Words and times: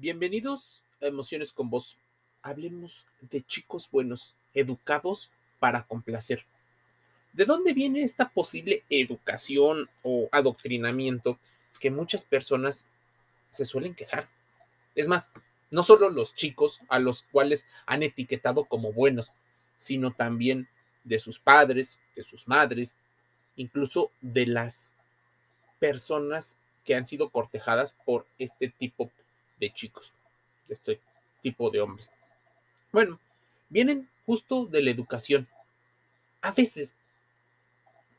Bienvenidos 0.00 0.82
a 1.02 1.08
Emociones 1.08 1.52
con 1.52 1.68
Vos. 1.68 1.98
Hablemos 2.40 3.06
de 3.20 3.42
chicos 3.42 3.90
buenos, 3.90 4.34
educados 4.54 5.30
para 5.58 5.86
complacer. 5.86 6.46
¿De 7.34 7.44
dónde 7.44 7.74
viene 7.74 8.02
esta 8.02 8.30
posible 8.30 8.82
educación 8.88 9.90
o 10.02 10.30
adoctrinamiento 10.32 11.38
que 11.80 11.90
muchas 11.90 12.24
personas 12.24 12.88
se 13.50 13.66
suelen 13.66 13.94
quejar? 13.94 14.30
Es 14.94 15.06
más, 15.06 15.30
no 15.70 15.82
solo 15.82 16.08
los 16.08 16.34
chicos 16.34 16.80
a 16.88 16.98
los 16.98 17.24
cuales 17.24 17.66
han 17.84 18.02
etiquetado 18.02 18.64
como 18.64 18.94
buenos, 18.94 19.32
sino 19.76 20.12
también 20.12 20.66
de 21.04 21.18
sus 21.18 21.38
padres, 21.38 21.98
de 22.16 22.22
sus 22.22 22.48
madres, 22.48 22.96
incluso 23.54 24.12
de 24.22 24.46
las 24.46 24.94
personas 25.78 26.58
que 26.86 26.94
han 26.94 27.04
sido 27.04 27.28
cortejadas 27.28 27.98
por 28.06 28.26
este 28.38 28.70
tipo 28.70 29.04
de 29.04 29.29
chicos, 29.68 30.14
de 30.66 30.74
este 30.74 31.00
tipo 31.42 31.70
de 31.70 31.82
hombres. 31.82 32.10
Bueno, 32.92 33.20
vienen 33.68 34.08
justo 34.24 34.64
de 34.64 34.82
la 34.82 34.90
educación. 34.90 35.46
A 36.40 36.52
veces, 36.52 36.96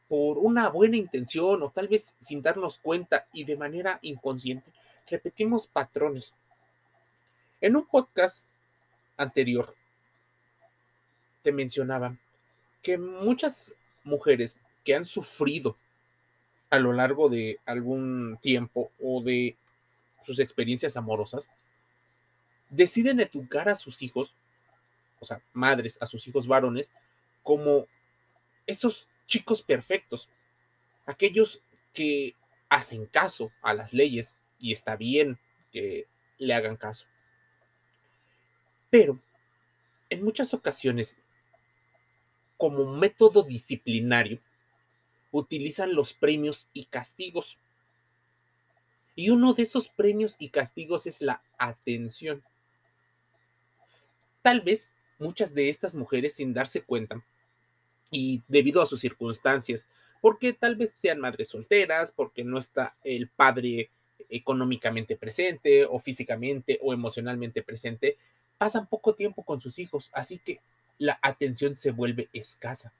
por 0.08 0.38
una 0.38 0.70
buena 0.70 0.98
intención 0.98 1.64
o 1.64 1.72
tal 1.72 1.88
vez 1.88 2.16
sin 2.20 2.42
darnos 2.42 2.78
cuenta 2.78 3.28
y 3.34 3.46
de 3.46 3.58
manera 3.58 3.98
inconsciente, 4.04 4.72
repetimos 5.08 5.66
patrones. 5.66 6.36
En 7.60 7.76
un 7.76 7.88
podcast 7.88 8.48
anterior 9.18 9.76
te 11.42 11.52
mencionaba 11.52 12.18
que 12.82 12.98
muchas 12.98 13.74
mujeres 14.04 14.58
que 14.84 14.96
han 14.96 15.06
sufrido 15.06 15.78
a 16.70 16.80
lo 16.80 16.94
largo 16.94 17.30
de 17.30 17.60
algún 17.66 18.40
tiempo 18.42 18.92
o 19.02 19.22
de 19.22 19.58
sus 20.22 20.40
experiencias 20.40 20.98
amorosas, 20.98 21.52
deciden 22.70 23.20
educar 23.20 23.70
a 23.70 23.76
sus 23.76 24.02
hijos, 24.02 24.36
o 25.20 25.26
sea, 25.26 25.42
madres, 25.54 25.98
a 26.02 26.06
sus 26.06 26.28
hijos 26.28 26.48
varones, 26.48 26.94
como 27.44 27.88
esos 28.66 29.08
chicos 29.28 29.62
perfectos, 29.62 30.30
aquellos 31.06 31.62
que 31.94 32.36
hacen 32.70 33.06
caso 33.06 33.52
a 33.62 33.74
las 33.74 33.94
leyes 33.94 34.36
y 34.60 34.72
está 34.72 34.96
bien 34.96 35.40
que 35.72 36.08
le 36.38 36.54
hagan 36.54 36.78
caso. 36.78 37.08
Pero 38.90 39.20
en 40.10 40.24
muchas 40.24 40.54
ocasiones 40.54 41.18
como 42.62 42.86
método 42.86 43.42
disciplinario, 43.42 44.40
utilizan 45.32 45.96
los 45.96 46.14
premios 46.14 46.70
y 46.74 46.86
castigos. 46.86 47.58
Y 49.22 49.30
uno 49.30 49.54
de 49.54 49.62
esos 49.62 49.88
premios 49.88 50.36
y 50.40 50.50
castigos 50.50 51.06
es 51.06 51.22
la 51.22 51.44
atención. 51.60 52.44
Tal 54.42 54.62
vez 54.62 54.92
muchas 55.20 55.54
de 55.54 55.70
estas 55.70 55.94
mujeres 55.94 56.34
sin 56.34 56.56
darse 56.56 56.82
cuenta 56.82 57.24
y 58.10 58.42
debido 58.48 58.82
a 58.82 58.88
sus 58.88 59.00
circunstancias, 59.00 59.88
porque 60.22 60.54
tal 60.54 60.76
vez 60.76 60.96
sean 60.98 61.20
madres 61.20 61.50
solteras, 61.50 62.12
porque 62.12 62.44
no 62.44 62.58
está 62.58 62.98
el 63.04 63.28
padre 63.28 63.92
económicamente 64.28 65.16
presente 65.16 65.86
o 65.86 66.00
físicamente 66.00 66.80
o 66.82 66.92
emocionalmente 66.92 67.62
presente, 67.62 68.18
pasan 68.58 68.88
poco 68.88 69.14
tiempo 69.14 69.44
con 69.44 69.62
sus 69.62 69.78
hijos, 69.78 70.10
así 70.16 70.40
que 70.40 70.62
la 70.98 71.20
atención 71.22 71.76
se 71.76 71.92
vuelve 71.92 72.28
escasa. 72.34 72.92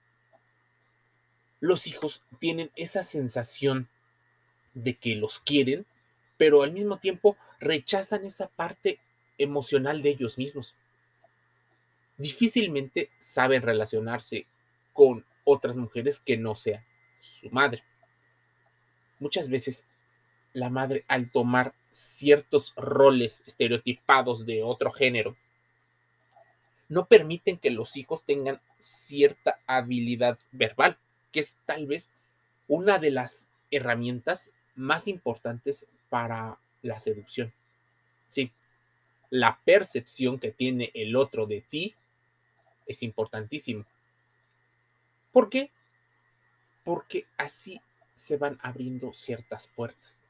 Los 1.58 1.88
hijos 1.88 2.22
tienen 2.38 2.70
esa 2.76 3.02
sensación 3.02 3.88
de 4.72 4.94
que 4.94 5.16
los 5.16 5.40
quieren, 5.40 5.84
pero 6.42 6.64
al 6.64 6.72
mismo 6.72 6.98
tiempo 6.98 7.36
rechazan 7.60 8.24
esa 8.24 8.48
parte 8.48 8.98
emocional 9.38 10.02
de 10.02 10.08
ellos 10.08 10.38
mismos. 10.38 10.74
Difícilmente 12.16 13.10
saben 13.16 13.62
relacionarse 13.62 14.48
con 14.92 15.24
otras 15.44 15.76
mujeres 15.76 16.18
que 16.18 16.36
no 16.36 16.56
sea 16.56 16.84
su 17.20 17.48
madre. 17.50 17.84
Muchas 19.20 19.50
veces 19.50 19.86
la 20.52 20.68
madre 20.68 21.04
al 21.06 21.30
tomar 21.30 21.74
ciertos 21.90 22.74
roles 22.74 23.44
estereotipados 23.46 24.44
de 24.44 24.64
otro 24.64 24.90
género 24.90 25.36
no 26.88 27.06
permiten 27.06 27.56
que 27.56 27.70
los 27.70 27.96
hijos 27.96 28.24
tengan 28.24 28.60
cierta 28.80 29.60
habilidad 29.68 30.40
verbal, 30.50 30.98
que 31.30 31.38
es 31.38 31.56
tal 31.66 31.86
vez 31.86 32.10
una 32.66 32.98
de 32.98 33.12
las 33.12 33.52
herramientas 33.70 34.50
más 34.74 35.06
importantes 35.06 35.86
para 36.12 36.58
la 36.82 36.98
seducción. 36.98 37.54
Sí, 38.28 38.52
la 39.30 39.58
percepción 39.64 40.38
que 40.38 40.50
tiene 40.50 40.90
el 40.92 41.16
otro 41.16 41.46
de 41.46 41.62
ti 41.62 41.94
es 42.84 43.02
importantísimo. 43.02 43.86
¿Por 45.32 45.48
qué? 45.48 45.70
Porque 46.84 47.24
así 47.38 47.80
se 48.14 48.36
van 48.36 48.58
abriendo 48.60 49.14
ciertas 49.14 49.68
puertas. 49.68 50.20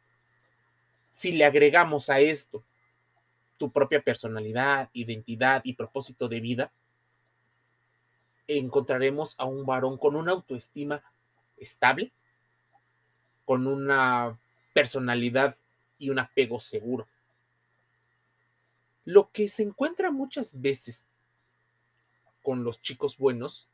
Si 1.11 1.33
le 1.33 1.45
agregamos 1.45 2.11
a 2.11 2.21
esto 2.21 2.63
tu 3.57 3.73
propia 3.73 4.01
personalidad, 4.03 4.89
identidad 4.93 5.63
y 5.65 5.73
propósito 5.73 6.29
de 6.29 6.39
vida, 6.39 6.73
encontraremos 8.47 9.35
a 9.37 9.47
un 9.47 9.67
varón 9.67 9.99
con 9.99 10.15
una 10.15 10.31
autoestima 10.31 11.03
estable, 11.57 12.13
con 13.45 13.67
una 13.67 14.39
personalidad 14.73 15.57
y 16.03 16.11
un 16.11 16.19
apego 16.19 16.59
seguro. 16.59 17.07
Lo 19.05 19.31
que 19.31 19.49
se 19.49 19.63
encuentra 19.63 20.11
muchas 20.11 20.61
veces 20.61 21.07
con 22.43 22.65
los 22.65 22.83
chicos 22.83 23.17
buenos 23.17 23.69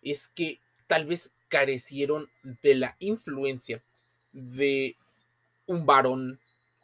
es 0.00 0.28
que 0.28 0.60
tal 0.86 1.04
vez 1.04 1.30
carecieron 1.48 2.30
de 2.62 2.74
la 2.74 2.96
influencia 3.00 3.82
de 4.32 4.96
un 5.66 5.84
varón 5.84 6.40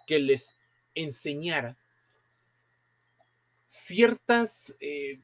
que 0.06 0.18
les 0.18 0.58
enseñara 0.94 1.78
ciertas 3.66 4.76
eh, 4.80 5.18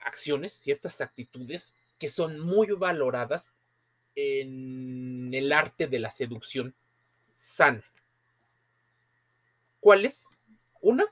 acciones, 0.00 0.54
ciertas 0.54 1.00
actitudes 1.00 1.72
que 2.00 2.08
son 2.08 2.40
muy 2.40 2.66
valoradas 2.72 3.54
en 4.16 5.32
el 5.32 5.52
arte 5.52 5.86
de 5.86 6.00
la 6.00 6.10
seducción 6.10 6.74
sana. 7.34 7.84
¿Cuáles? 9.80 10.26
Una, 10.80 11.06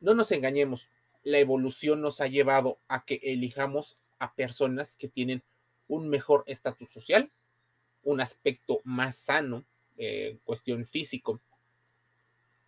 no 0.00 0.14
nos 0.14 0.32
engañemos, 0.32 0.88
la 1.22 1.38
evolución 1.38 2.00
nos 2.00 2.20
ha 2.20 2.26
llevado 2.26 2.78
a 2.88 3.04
que 3.04 3.20
elijamos 3.22 3.98
a 4.18 4.34
personas 4.34 4.96
que 4.96 5.08
tienen 5.08 5.42
un 5.88 6.08
mejor 6.08 6.44
estatus 6.46 6.90
social, 6.90 7.30
un 8.04 8.20
aspecto 8.20 8.80
más 8.84 9.16
sano, 9.16 9.64
eh, 9.98 10.38
cuestión 10.44 10.86
físico. 10.86 11.40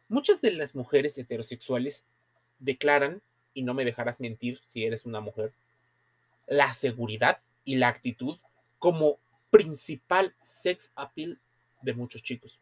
Muchas 0.08 0.42
de 0.42 0.52
las 0.52 0.74
mujeres 0.74 1.16
heterosexuales 1.16 2.04
declaran, 2.58 3.22
y 3.54 3.62
no 3.62 3.74
me 3.74 3.84
dejarás 3.84 4.20
mentir 4.20 4.60
si 4.66 4.84
eres 4.84 5.06
una 5.06 5.20
mujer, 5.20 5.52
la 6.46 6.72
seguridad 6.72 7.38
y 7.64 7.76
la 7.76 7.88
actitud 7.88 8.38
como 8.78 9.18
principal 9.50 10.34
sex 10.42 10.92
appeal 10.94 11.40
de 11.82 11.94
muchos 11.94 12.22
chicos. 12.22 12.58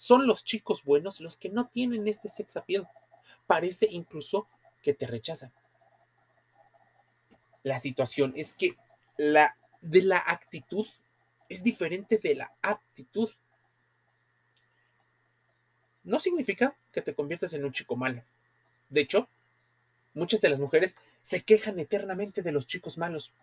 Son 0.00 0.26
los 0.26 0.44
chicos 0.44 0.82
buenos 0.82 1.20
los 1.20 1.36
que 1.36 1.50
no 1.50 1.68
tienen 1.68 2.08
este 2.08 2.30
sex 2.30 2.56
appeal. 2.56 2.88
Parece 3.46 3.86
incluso 3.90 4.48
que 4.82 4.94
te 4.94 5.06
rechazan. 5.06 5.52
La 7.64 7.78
situación 7.78 8.32
es 8.34 8.54
que 8.54 8.78
la 9.18 9.58
de 9.82 10.00
la 10.00 10.16
actitud 10.16 10.86
es 11.50 11.62
diferente 11.62 12.16
de 12.16 12.34
la 12.34 12.50
aptitud. 12.62 13.28
No 16.02 16.18
significa 16.18 16.74
que 16.92 17.02
te 17.02 17.14
conviertas 17.14 17.52
en 17.52 17.66
un 17.66 17.72
chico 17.72 17.94
malo. 17.94 18.22
De 18.88 19.02
hecho, 19.02 19.28
muchas 20.14 20.40
de 20.40 20.48
las 20.48 20.60
mujeres 20.60 20.96
se 21.20 21.42
quejan 21.42 21.78
eternamente 21.78 22.40
de 22.40 22.52
los 22.52 22.66
chicos 22.66 22.96
malos. 22.96 23.34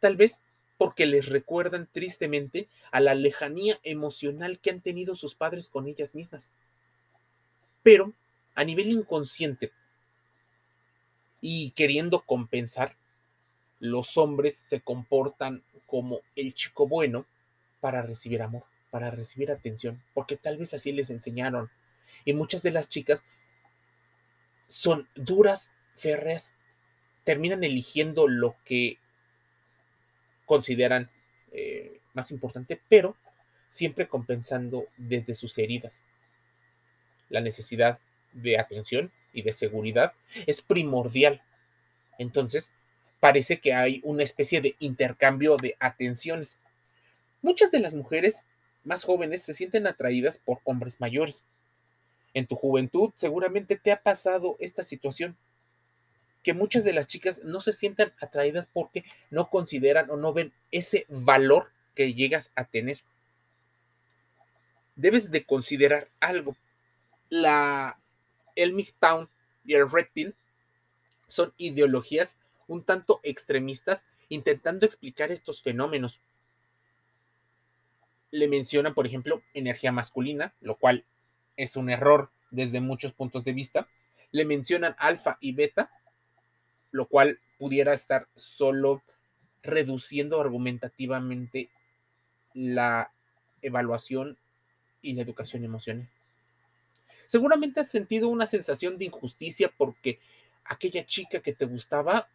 Tal 0.00 0.16
vez 0.16 0.40
porque 0.78 1.06
les 1.06 1.28
recuerdan 1.28 1.88
tristemente 1.92 2.68
a 2.92 3.00
la 3.00 3.14
lejanía 3.14 3.78
emocional 3.82 4.60
que 4.60 4.70
han 4.70 4.80
tenido 4.80 5.14
sus 5.16 5.34
padres 5.34 5.68
con 5.68 5.88
ellas 5.88 6.14
mismas. 6.14 6.52
Pero 7.82 8.14
a 8.54 8.64
nivel 8.64 8.88
inconsciente 8.90 9.72
y 11.40 11.72
queriendo 11.72 12.20
compensar, 12.20 12.96
los 13.80 14.16
hombres 14.16 14.56
se 14.56 14.80
comportan 14.80 15.62
como 15.86 16.20
el 16.36 16.54
chico 16.54 16.88
bueno 16.88 17.26
para 17.80 18.02
recibir 18.02 18.42
amor, 18.42 18.64
para 18.90 19.10
recibir 19.10 19.50
atención, 19.50 20.02
porque 20.14 20.36
tal 20.36 20.58
vez 20.58 20.74
así 20.74 20.92
les 20.92 21.10
enseñaron. 21.10 21.70
Y 22.24 22.34
muchas 22.34 22.62
de 22.62 22.70
las 22.70 22.88
chicas 22.88 23.24
son 24.66 25.08
duras, 25.14 25.72
férreas, 25.96 26.56
terminan 27.24 27.64
eligiendo 27.64 28.28
lo 28.28 28.56
que 28.64 28.98
consideran 30.48 31.10
eh, 31.52 32.00
más 32.14 32.32
importante, 32.32 32.80
pero 32.88 33.16
siempre 33.68 34.08
compensando 34.08 34.86
desde 34.96 35.34
sus 35.34 35.56
heridas. 35.58 36.02
La 37.28 37.40
necesidad 37.40 38.00
de 38.32 38.58
atención 38.58 39.12
y 39.32 39.42
de 39.42 39.52
seguridad 39.52 40.14
es 40.46 40.62
primordial. 40.62 41.42
Entonces, 42.18 42.72
parece 43.20 43.60
que 43.60 43.74
hay 43.74 44.00
una 44.02 44.22
especie 44.22 44.60
de 44.60 44.74
intercambio 44.80 45.56
de 45.56 45.76
atenciones. 45.78 46.58
Muchas 47.42 47.70
de 47.70 47.80
las 47.80 47.94
mujeres 47.94 48.48
más 48.84 49.04
jóvenes 49.04 49.42
se 49.42 49.54
sienten 49.54 49.86
atraídas 49.86 50.38
por 50.38 50.60
hombres 50.64 51.00
mayores. 51.00 51.44
En 52.34 52.46
tu 52.46 52.56
juventud 52.56 53.12
seguramente 53.14 53.76
te 53.76 53.92
ha 53.92 54.02
pasado 54.02 54.56
esta 54.60 54.82
situación, 54.82 55.36
que 56.48 56.54
muchas 56.54 56.82
de 56.82 56.94
las 56.94 57.06
chicas 57.06 57.42
no 57.44 57.60
se 57.60 57.74
sientan 57.74 58.14
atraídas 58.22 58.66
porque 58.66 59.04
no 59.28 59.50
consideran 59.50 60.08
o 60.08 60.16
no 60.16 60.32
ven 60.32 60.54
ese 60.70 61.04
valor 61.10 61.70
que 61.94 62.14
llegas 62.14 62.52
a 62.56 62.64
tener. 62.64 63.02
Debes 64.96 65.30
de 65.30 65.44
considerar 65.44 66.08
algo. 66.20 66.56
La 67.28 68.00
el 68.56 68.72
MGTOWN 68.72 69.28
y 69.66 69.74
el 69.74 69.90
Red 69.90 70.06
Pill 70.14 70.34
son 71.26 71.52
ideologías 71.58 72.38
un 72.66 72.82
tanto 72.82 73.20
extremistas 73.24 74.06
intentando 74.30 74.86
explicar 74.86 75.30
estos 75.30 75.60
fenómenos. 75.60 76.22
Le 78.30 78.48
mencionan, 78.48 78.94
por 78.94 79.06
ejemplo, 79.06 79.42
energía 79.52 79.92
masculina, 79.92 80.54
lo 80.62 80.76
cual 80.76 81.04
es 81.58 81.76
un 81.76 81.90
error 81.90 82.30
desde 82.50 82.80
muchos 82.80 83.12
puntos 83.12 83.44
de 83.44 83.52
vista. 83.52 83.86
Le 84.30 84.46
mencionan 84.46 84.96
alfa 84.98 85.36
y 85.42 85.52
beta, 85.52 85.90
lo 86.90 87.06
cual 87.06 87.38
pudiera 87.58 87.92
estar 87.92 88.28
solo 88.34 89.02
reduciendo 89.62 90.40
argumentativamente 90.40 91.68
la 92.54 93.10
evaluación 93.62 94.38
y 95.02 95.12
la 95.14 95.22
educación 95.22 95.64
emocional. 95.64 96.08
Seguramente 97.26 97.80
has 97.80 97.90
sentido 97.90 98.28
una 98.28 98.46
sensación 98.46 98.96
de 98.96 99.06
injusticia 99.06 99.72
porque 99.76 100.18
aquella 100.64 101.04
chica 101.04 101.40
que 101.40 101.52
te 101.52 101.66
gustaba 101.66 102.28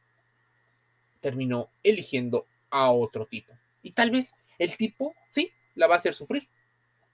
terminó 1.20 1.70
eligiendo 1.82 2.46
a 2.70 2.92
otro 2.92 3.26
tipo. 3.26 3.54
Y 3.82 3.92
tal 3.92 4.12
vez 4.12 4.36
el 4.60 4.78
tipo, 4.78 5.16
sí, 5.30 5.52
la 5.76 5.88
va 5.88 5.96
a 5.96 5.98
hacer 5.98 6.14
sufrir. 6.14 6.48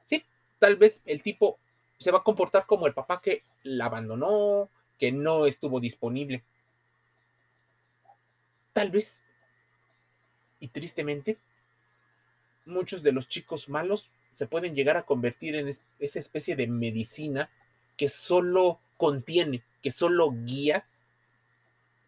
Sí, 0.06 0.24
tal 0.57 0.75
vez 0.75 1.01
el 1.06 1.24
tipo 1.24 1.59
se 1.97 2.12
va 2.12 2.19
a 2.19 2.24
comportar 2.24 2.65
como 2.65 2.88
el 2.88 2.94
papá 2.94 3.21
que 3.21 3.44
la 3.63 3.85
abandonó, 3.85 4.69
que 4.97 5.12
no 5.12 5.45
estuvo 5.45 5.80
disponible. 5.80 6.44
Tal 8.74 8.92
vez, 8.92 9.24
y 10.60 10.69
tristemente, 10.69 11.38
muchos 12.66 13.04
de 13.04 13.12
los 13.12 13.27
chicos 13.27 13.69
malos 13.69 14.12
se 14.33 14.48
pueden 14.48 14.75
llegar 14.75 14.95
a 14.98 15.06
convertir 15.06 15.56
en 15.56 15.68
esa 15.68 16.19
especie 16.19 16.56
de 16.56 16.68
medicina 16.68 17.50
que 17.98 18.07
solo 18.10 18.80
contiene, 18.98 19.63
que 19.81 19.92
solo 19.92 20.31
guía, 20.31 20.86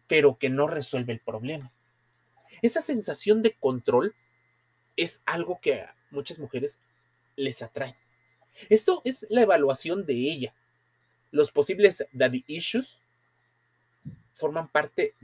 pero 0.06 0.38
que 0.38 0.48
no 0.48 0.66
resuelve 0.66 1.12
el 1.12 1.20
problema. 1.20 1.72
Esa 2.62 2.80
sensación 2.80 3.42
de 3.42 3.54
control 3.54 4.14
es 4.96 5.22
algo 5.26 5.60
que 5.60 5.82
a 5.82 5.96
muchas 6.10 6.38
mujeres 6.38 6.80
les 7.36 7.62
atrae. 7.62 7.96
Esto 8.68 9.02
es 9.04 9.26
la 9.30 9.42
evaluación 9.42 10.06
de 10.06 10.14
ella. 10.14 10.54
Los 11.30 11.50
posibles 11.50 12.06
daddy 12.12 12.44
issues 12.46 13.00
forman 14.34 14.68
parte 14.68 15.14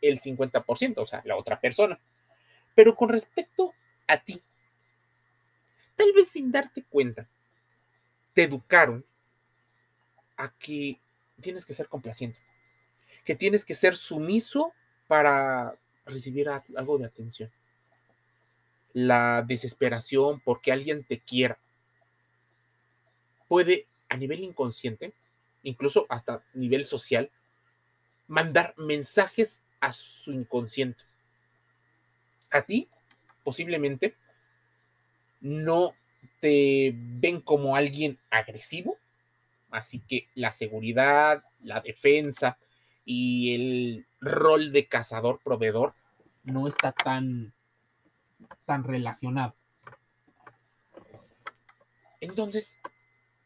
del 0.00 0.20
50%, 0.20 0.94
o 0.98 1.06
sea, 1.06 1.22
la 1.24 1.36
otra 1.36 1.60
persona. 1.60 1.98
Pero 2.74 2.94
con 2.94 3.08
respecto 3.08 3.72
a 4.06 4.18
ti, 4.18 4.42
tal 5.94 6.12
vez 6.12 6.28
sin 6.28 6.52
darte 6.52 6.82
cuenta, 6.84 7.28
te 8.32 8.42
educaron 8.42 9.04
a 10.36 10.52
que 10.58 11.00
tienes 11.40 11.64
que 11.64 11.74
ser 11.74 11.88
complaciente, 11.88 12.38
que 13.24 13.34
tienes 13.34 13.64
que 13.64 13.74
ser 13.74 13.96
sumiso 13.96 14.72
para 15.08 15.78
recibir 16.04 16.48
algo 16.48 16.98
de 16.98 17.06
atención. 17.06 17.50
La 18.92 19.42
desesperación 19.46 20.40
porque 20.40 20.72
alguien 20.72 21.04
te 21.04 21.20
quiera 21.20 21.58
puede 23.48 23.86
a 24.08 24.16
nivel 24.16 24.40
inconsciente, 24.40 25.14
incluso 25.62 26.06
hasta 26.08 26.44
nivel 26.54 26.84
social, 26.84 27.30
mandar 28.26 28.74
mensajes 28.76 29.62
a 29.86 29.92
su 29.92 30.32
inconsciente. 30.32 31.02
A 32.50 32.62
ti, 32.62 32.88
posiblemente, 33.44 34.14
no 35.40 35.94
te 36.40 36.92
ven 36.94 37.40
como 37.40 37.76
alguien 37.76 38.18
agresivo, 38.30 38.98
Así 39.70 40.00
que 40.00 40.28
la 40.34 40.52
seguridad, 40.52 41.44
la 41.60 41.80
defensa 41.80 42.58
y 43.04 43.54
el 43.54 44.06
rol 44.20 44.72
de 44.72 44.86
cazador-proveedor 44.86 45.94
no 46.44 46.68
está 46.68 46.92
tan, 46.92 47.52
tan 48.64 48.84
relacionado. 48.84 49.54
Entonces, 52.20 52.80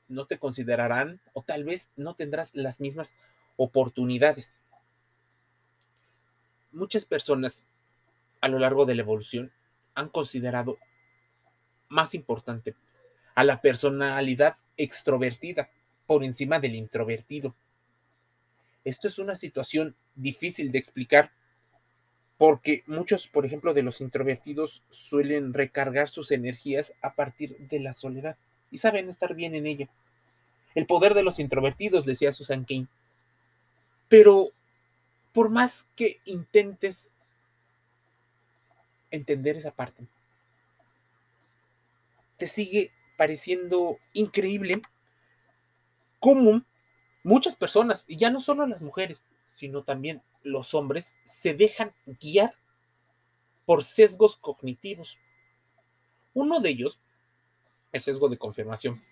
no 0.08 0.26
te 0.26 0.38
considerarán 0.38 1.20
o 1.32 1.42
tal 1.42 1.64
vez 1.64 1.90
no 1.96 2.14
tendrás 2.14 2.54
las 2.54 2.80
mismas 2.80 3.16
oportunidades. 3.56 4.54
Muchas 6.72 7.04
personas 7.04 7.64
a 8.40 8.48
lo 8.48 8.58
largo 8.58 8.86
de 8.86 8.94
la 8.94 9.02
evolución 9.02 9.52
han 9.94 10.08
considerado 10.08 10.78
más 11.88 12.14
importante 12.14 12.74
a 13.34 13.44
la 13.44 13.60
personalidad 13.60 14.56
extrovertida 14.76 15.70
por 16.06 16.24
encima 16.24 16.58
del 16.60 16.74
introvertido. 16.74 17.54
Esto 18.84 19.08
es 19.08 19.18
una 19.18 19.34
situación 19.34 19.94
difícil 20.14 20.72
de 20.72 20.78
explicar 20.78 21.32
porque 22.38 22.84
muchos, 22.86 23.28
por 23.28 23.44
ejemplo, 23.44 23.74
de 23.74 23.82
los 23.82 24.00
introvertidos 24.00 24.82
suelen 24.88 25.52
recargar 25.52 26.08
sus 26.08 26.30
energías 26.30 26.94
a 27.02 27.14
partir 27.14 27.58
de 27.58 27.80
la 27.80 27.92
soledad 27.92 28.38
y 28.70 28.78
saben 28.78 29.10
estar 29.10 29.34
bien 29.34 29.54
en 29.54 29.66
ella. 29.66 29.90
El 30.74 30.86
poder 30.86 31.12
de 31.12 31.22
los 31.22 31.38
introvertidos, 31.38 32.06
decía 32.06 32.32
Susan 32.32 32.64
Kane. 32.64 32.86
Pero 34.08 34.52
por 35.32 35.48
más 35.50 35.88
que 35.96 36.20
intentes 36.24 37.12
entender 39.10 39.56
esa 39.56 39.72
parte, 39.72 40.06
te 42.36 42.46
sigue 42.46 42.92
pareciendo 43.16 43.98
increíble 44.12 44.80
cómo 46.18 46.62
muchas 47.22 47.56
personas, 47.56 48.04
y 48.06 48.16
ya 48.16 48.30
no 48.30 48.40
solo 48.40 48.66
las 48.66 48.82
mujeres, 48.82 49.22
sino 49.52 49.82
también 49.82 50.22
los 50.42 50.74
hombres, 50.74 51.14
se 51.24 51.54
dejan 51.54 51.92
guiar 52.06 52.54
por 53.66 53.84
sesgos 53.84 54.36
cognitivos. 54.36 55.18
Uno 56.32 56.60
de 56.60 56.70
ellos, 56.70 57.00
el 57.92 58.00
sesgo 58.00 58.28
de 58.28 58.38
confirmación. 58.38 59.04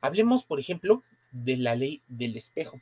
Hablemos, 0.00 0.44
por 0.44 0.60
ejemplo, 0.60 1.02
de 1.32 1.56
la 1.56 1.74
ley 1.74 2.02
del 2.06 2.36
espejo. 2.36 2.80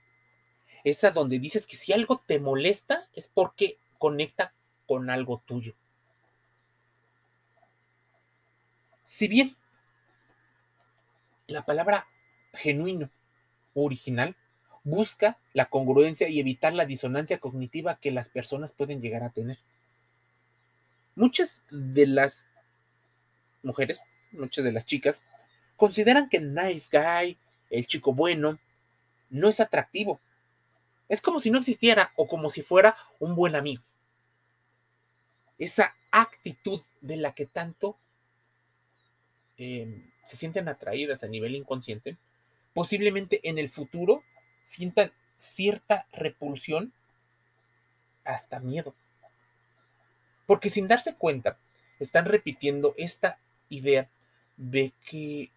Esa 0.86 1.10
donde 1.10 1.40
dices 1.40 1.66
que 1.66 1.74
si 1.74 1.92
algo 1.92 2.22
te 2.24 2.38
molesta 2.38 3.08
es 3.12 3.26
porque 3.26 3.76
conecta 3.98 4.54
con 4.86 5.10
algo 5.10 5.42
tuyo. 5.44 5.74
Si 9.02 9.26
bien 9.26 9.56
la 11.48 11.66
palabra 11.66 12.06
genuino, 12.52 13.10
original, 13.74 14.36
busca 14.84 15.40
la 15.54 15.70
congruencia 15.70 16.28
y 16.28 16.38
evitar 16.38 16.72
la 16.72 16.86
disonancia 16.86 17.38
cognitiva 17.38 17.98
que 17.98 18.12
las 18.12 18.30
personas 18.30 18.70
pueden 18.70 19.00
llegar 19.00 19.24
a 19.24 19.30
tener. 19.30 19.58
Muchas 21.16 21.64
de 21.68 22.06
las 22.06 22.48
mujeres, 23.64 24.00
muchas 24.30 24.64
de 24.64 24.70
las 24.70 24.86
chicas, 24.86 25.24
consideran 25.76 26.28
que 26.28 26.38
nice 26.38 26.88
guy, 26.92 27.36
el 27.70 27.88
chico 27.88 28.14
bueno, 28.14 28.60
no 29.30 29.48
es 29.48 29.58
atractivo. 29.58 30.20
Es 31.08 31.22
como 31.22 31.40
si 31.40 31.50
no 31.50 31.58
existiera 31.58 32.12
o 32.16 32.26
como 32.26 32.50
si 32.50 32.62
fuera 32.62 32.96
un 33.18 33.34
buen 33.34 33.54
amigo. 33.54 33.82
Esa 35.58 35.94
actitud 36.10 36.82
de 37.00 37.16
la 37.16 37.32
que 37.32 37.46
tanto 37.46 37.96
em, 39.56 40.10
se 40.25 40.36
sienten 40.36 40.68
atraídas 40.68 41.22
a 41.25 41.28
nivel 41.28 41.54
inconsciente 41.54 42.18
posiblemente 42.76 43.40
en 43.48 43.56
el 43.56 43.70
futuro 43.70 44.22
sientan 44.62 45.10
cierta 45.38 46.06
repulsión, 46.12 46.92
hasta 48.22 48.60
miedo. 48.60 48.94
Porque 50.46 50.68
sin 50.68 50.86
darse 50.86 51.14
cuenta, 51.14 51.58
están 52.00 52.26
repitiendo 52.26 52.92
esta 52.98 53.38
idea 53.70 54.10
de 54.58 54.92
que 55.08 55.50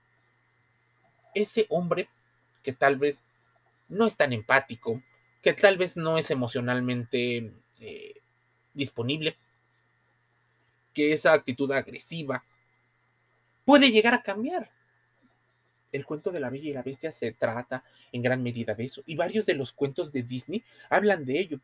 ese 1.36 1.65
hombre 1.68 2.08
que 2.63 2.72
tal 2.72 2.98
vez 2.98 3.25
no 3.89 4.06
es 4.06 4.15
tan 4.15 4.32
empático, 4.32 5.03
que 5.41 5.53
tal 5.53 5.77
vez 5.77 5.96
no 5.96 6.17
es 6.17 6.31
emocionalmente 6.31 7.53
eh, 7.79 8.22
disponible, 8.74 9.38
que 10.93 11.13
esa 11.13 11.34
actitud 11.34 11.72
agresiva 11.72 12.43
puede 13.63 13.91
llegar 13.91 14.13
a 14.13 14.24
cambiar 14.24 14.72
El 15.91 16.05
cuento 16.05 16.31
de 16.31 16.39
la 16.39 16.50
Bella 16.50 16.69
y 16.69 16.74
la 16.74 16.84
Bestia 16.84 17.12
se 17.12 17.31
trata 17.31 17.84
en 18.12 18.22
gran 18.22 18.43
medida 18.43 18.74
de 18.74 18.86
eso, 18.86 19.01
y 19.05 19.15
varios 19.15 19.46
de 19.46 19.55
los 19.55 19.74
cuentos 19.74 20.12
de 20.12 20.24
Disney 20.24 20.63
hablan 20.89 21.25
de 21.25 21.39
ello, 21.39 21.60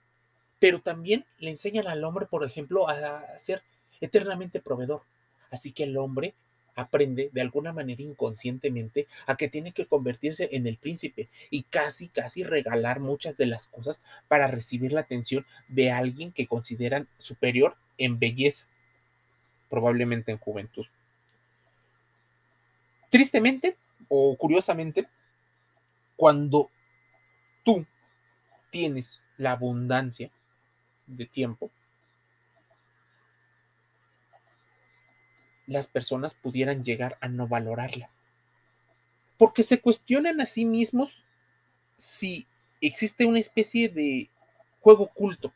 pero 0.60 0.80
también 0.80 1.26
le 1.40 1.52
enseñan 1.52 1.88
al 1.88 2.04
hombre, 2.04 2.26
por 2.26 2.44
ejemplo, 2.44 2.88
a 2.88 3.38
ser 3.38 3.62
eternamente 4.02 4.62
proveedor. 4.62 5.04
Así 5.52 5.72
que 5.72 5.84
el 5.84 5.98
hombre 5.98 6.34
aprende 6.76 7.30
de 7.34 7.42
alguna 7.42 7.74
manera 7.74 8.04
inconscientemente 8.04 9.08
a 9.26 9.36
que 9.38 9.48
tiene 9.48 9.72
que 9.72 9.86
convertirse 9.86 10.50
en 10.52 10.68
el 10.68 10.78
príncipe 10.78 11.30
y 11.50 11.64
casi, 11.64 12.10
casi 12.10 12.44
regalar 12.44 13.00
muchas 13.00 13.38
de 13.38 13.46
las 13.46 13.68
cosas 13.68 14.02
para 14.28 14.48
recibir 14.48 14.92
la 14.92 15.02
atención 15.02 15.46
de 15.68 15.92
alguien 15.92 16.32
que 16.32 16.48
consideran 16.48 17.08
superior 17.18 17.78
en 17.98 18.20
belleza, 18.20 18.68
probablemente 19.70 20.32
en 20.32 20.38
juventud. 20.38 20.86
Tristemente 23.10 23.78
o 24.10 24.36
curiosamente, 24.38 25.08
cuando 26.16 26.70
tú 27.64 27.86
tienes 28.70 29.22
la 29.38 29.52
abundancia 29.52 30.30
de 31.08 31.26
tiempo, 31.26 31.72
las 35.68 35.88
personas 35.88 36.36
pudieran 36.36 36.84
llegar 36.84 37.18
a 37.22 37.28
no 37.28 37.48
valorarla. 37.48 38.10
Porque 39.38 39.64
se 39.64 39.82
cuestionan 39.82 40.40
a 40.42 40.46
sí 40.46 40.66
mismos 40.66 41.26
si 41.98 42.48
existe 42.82 43.26
una 43.26 43.40
especie 43.40 43.90
de 43.90 44.30
juego 44.80 45.06
oculto, 45.06 45.54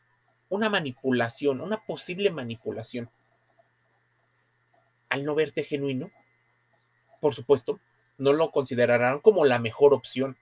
una 0.48 0.68
manipulación, 0.68 1.60
una 1.60 1.84
posible 1.84 2.30
manipulación. 2.30 3.10
Al 5.08 5.24
no 5.24 5.34
verte 5.34 5.64
genuino, 5.64 6.10
por 7.20 7.34
supuesto, 7.34 7.80
no 8.18 8.32
lo 8.32 8.50
considerarán 8.50 9.20
como 9.20 9.44
la 9.44 9.58
mejor 9.58 9.94
opción. 9.94 10.36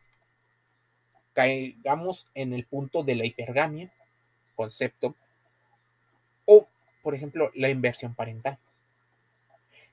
Caigamos 1.32 2.26
en 2.34 2.52
el 2.52 2.64
punto 2.64 3.04
de 3.04 3.14
la 3.14 3.25
hipergamia, 3.25 3.92
concepto, 4.56 5.14
o, 6.44 6.68
por 7.02 7.14
ejemplo, 7.14 7.50
la 7.54 7.68
inversión 7.68 8.14
parental 8.14 8.58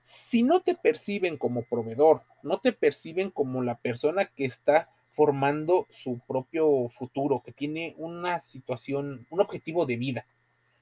si 0.08 0.44
no 0.44 0.62
te 0.62 0.76
perciben 0.76 1.36
como 1.36 1.64
proveedor, 1.64 2.22
no 2.44 2.60
te 2.60 2.74
perciben 2.74 3.32
como 3.32 3.64
la 3.64 3.80
persona 3.80 4.26
que 4.26 4.46
está 4.46 4.88
formando 5.14 5.88
su 5.90 6.20
propio 6.28 6.90
futuro, 6.90 7.42
que 7.44 7.52
tiene 7.52 7.96
una 7.98 8.38
situación, 8.38 9.26
un 9.32 9.42
objetivo 9.42 9.88
de 9.88 9.96
vida, 9.96 10.28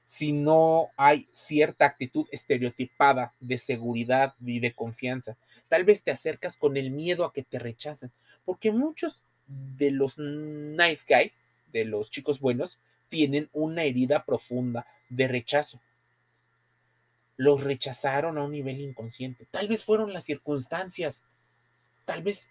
si 0.06 0.34
no 0.34 0.90
hay 0.98 1.30
cierta 1.32 1.86
actitud 1.86 2.26
estereotipada 2.34 3.32
de 3.40 3.58
seguridad 3.58 4.34
y 4.46 4.60
de 4.60 4.74
confianza, 4.74 5.38
tal 5.70 5.86
vez 5.86 6.04
te 6.04 6.12
acercas 6.12 6.58
con 6.58 6.76
el 6.76 6.92
miedo 6.92 7.24
a 7.24 7.32
que 7.32 7.44
te 7.44 7.60
rechacen, 7.60 8.12
porque 8.44 8.74
muchos 8.74 9.22
de 9.48 9.92
los 9.92 10.18
nice 10.18 11.06
guy, 11.08 11.32
de 11.72 11.86
los 11.86 12.12
chicos 12.12 12.42
buenos, 12.42 12.78
tienen 13.08 13.50
una 13.54 13.86
herida 13.86 14.26
profunda 14.26 14.86
de 15.08 15.30
rechazo 15.30 15.80
los 17.38 17.64
rechazaron 17.64 18.38
a 18.38 18.44
un 18.44 18.52
nivel 18.52 18.80
inconsciente. 18.80 19.48
Tal 19.50 19.68
vez 19.68 19.84
fueron 19.84 20.14
las 20.14 20.26
circunstancias, 20.26 21.24
tal 22.06 22.22
vez 22.22 22.50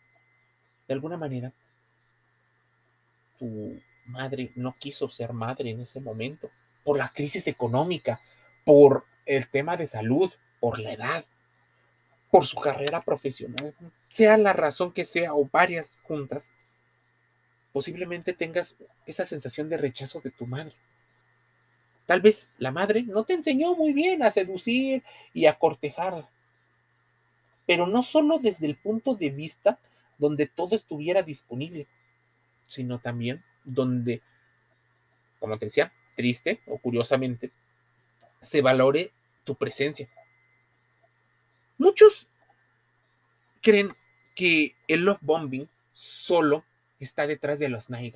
de 0.89 0.95
alguna 0.95 1.17
manera 1.17 1.53
tu 3.39 3.81
madre 4.07 4.53
no 4.57 4.77
quiso 4.79 5.09
ser 5.09 5.33
madre 5.33 5.71
en 5.71 5.81
ese 5.81 6.01
momento, 6.01 6.51
por 6.85 6.97
la 6.97 7.09
crisis 7.09 7.47
económica, 7.47 8.21
por 8.65 9.05
el 9.27 9.49
tema 9.49 9.77
de 9.77 9.87
salud, 9.87 10.33
por 10.61 10.79
la 10.79 10.93
edad, 10.93 11.25
por 12.31 12.47
su 12.47 12.57
carrera 12.57 13.03
profesional, 13.03 13.75
sea 14.09 14.37
la 14.39 14.53
razón 14.53 14.93
que 14.93 15.05
sea 15.05 15.35
o 15.35 15.49
varias 15.51 16.01
juntas, 16.05 16.53
posiblemente 17.73 18.33
tengas 18.33 18.77
esa 19.07 19.25
sensación 19.25 19.69
de 19.69 19.77
rechazo 19.77 20.21
de 20.21 20.31
tu 20.31 20.47
madre. 20.47 20.75
Tal 22.06 22.21
vez 22.21 22.50
la 22.59 22.73
madre 22.73 23.02
no 23.02 23.25
te 23.25 23.35
enseñó 23.35 23.75
muy 23.75 23.92
bien 23.92 24.23
a 24.23 24.30
seducir 24.30 25.02
y 25.32 25.47
a 25.47 25.59
cortejar, 25.59 26.28
pero 27.66 27.87
no 27.87 28.02
solo 28.02 28.38
desde 28.38 28.66
el 28.66 28.76
punto 28.76 29.14
de 29.14 29.30
vista 29.30 29.78
donde 30.18 30.47
todo 30.47 30.75
estuviera 30.75 31.23
disponible, 31.23 31.87
sino 32.64 32.99
también 32.99 33.42
donde, 33.64 34.21
como 35.38 35.59
te 35.59 35.66
decía, 35.66 35.92
triste 36.16 36.61
o 36.66 36.78
curiosamente, 36.78 37.50
se 38.40 38.61
valore 38.61 39.12
tu 39.44 39.54
presencia. 39.54 40.09
Muchos 41.78 42.28
creen 43.61 43.94
que 44.35 44.75
el 44.88 45.04
love 45.04 45.18
bombing 45.21 45.68
solo 45.92 46.64
está 47.00 47.26
detrás 47.26 47.59
de 47.59 47.68
los 47.68 47.90
night 47.90 48.14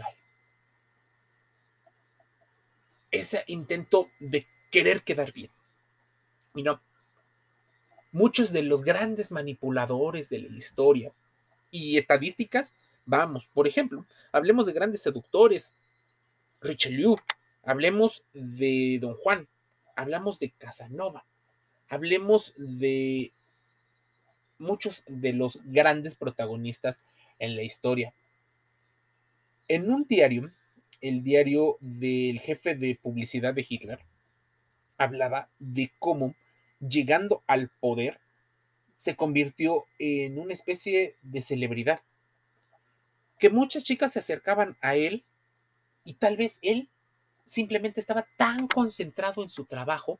ese 3.11 3.45
intento 3.47 4.11
de 4.19 4.47
querer 4.71 5.03
quedar 5.03 5.33
bien. 5.33 5.51
Y 6.55 6.63
no, 6.63 6.81
muchos 8.13 8.53
de 8.53 8.63
los 8.63 8.83
grandes 8.83 9.31
manipuladores 9.33 10.29
de 10.31 10.39
la 10.39 10.57
historia 10.57 11.13
y 11.71 11.99
estadísticas, 11.99 12.75
vamos, 13.05 13.47
por 13.53 13.67
ejemplo, 13.69 14.07
hablemos 14.33 14.67
de 14.67 14.73
grandes 14.73 15.03
seductores, 15.03 15.75
Richelieu, 16.61 17.17
hablemos 17.63 18.25
de 18.33 18.99
Don 19.01 19.15
Juan, 19.15 19.49
hablamos 19.97 20.39
de 20.39 20.51
Casanova, 20.51 21.25
hablemos 21.89 22.55
de 22.57 23.33
muchos 24.59 25.03
de 25.07 25.33
los 25.33 25.61
grandes 25.65 26.17
protagonistas 26.17 27.03
en 27.39 27.57
la 27.57 27.63
historia. 27.63 28.15
En 29.69 29.91
un 29.91 30.05
diario 30.05 30.51
el 31.01 31.23
diario 31.23 31.77
del 31.81 32.41
jefe 32.41 32.75
de 32.75 32.99
publicidad 33.01 33.55
de 33.55 33.67
Hitler, 33.69 34.01
hablaba 34.99 35.49
de 35.59 35.91
cómo, 35.99 36.35
llegando 36.81 37.43
al 37.47 37.71
poder, 37.81 38.21
se 38.97 39.17
convirtió 39.17 39.85
en 39.99 40.39
una 40.39 40.53
especie 40.53 41.17
de 41.23 41.43
celebridad. 41.43 42.01
Que 43.39 43.51
muchas 43.51 43.85
chicas 43.85 44.13
se 44.13 44.21
acercaban 44.21 44.77
a 44.81 44.97
él 44.97 45.25
y 46.05 46.15
tal 46.15 46.37
vez 46.37 46.59
él 46.63 46.89
simplemente 47.45 48.01
estaba 48.01 48.27
tan 48.37 48.67
concentrado 48.67 49.43
en 49.43 49.51
su 49.51 49.67
trabajo 49.67 50.19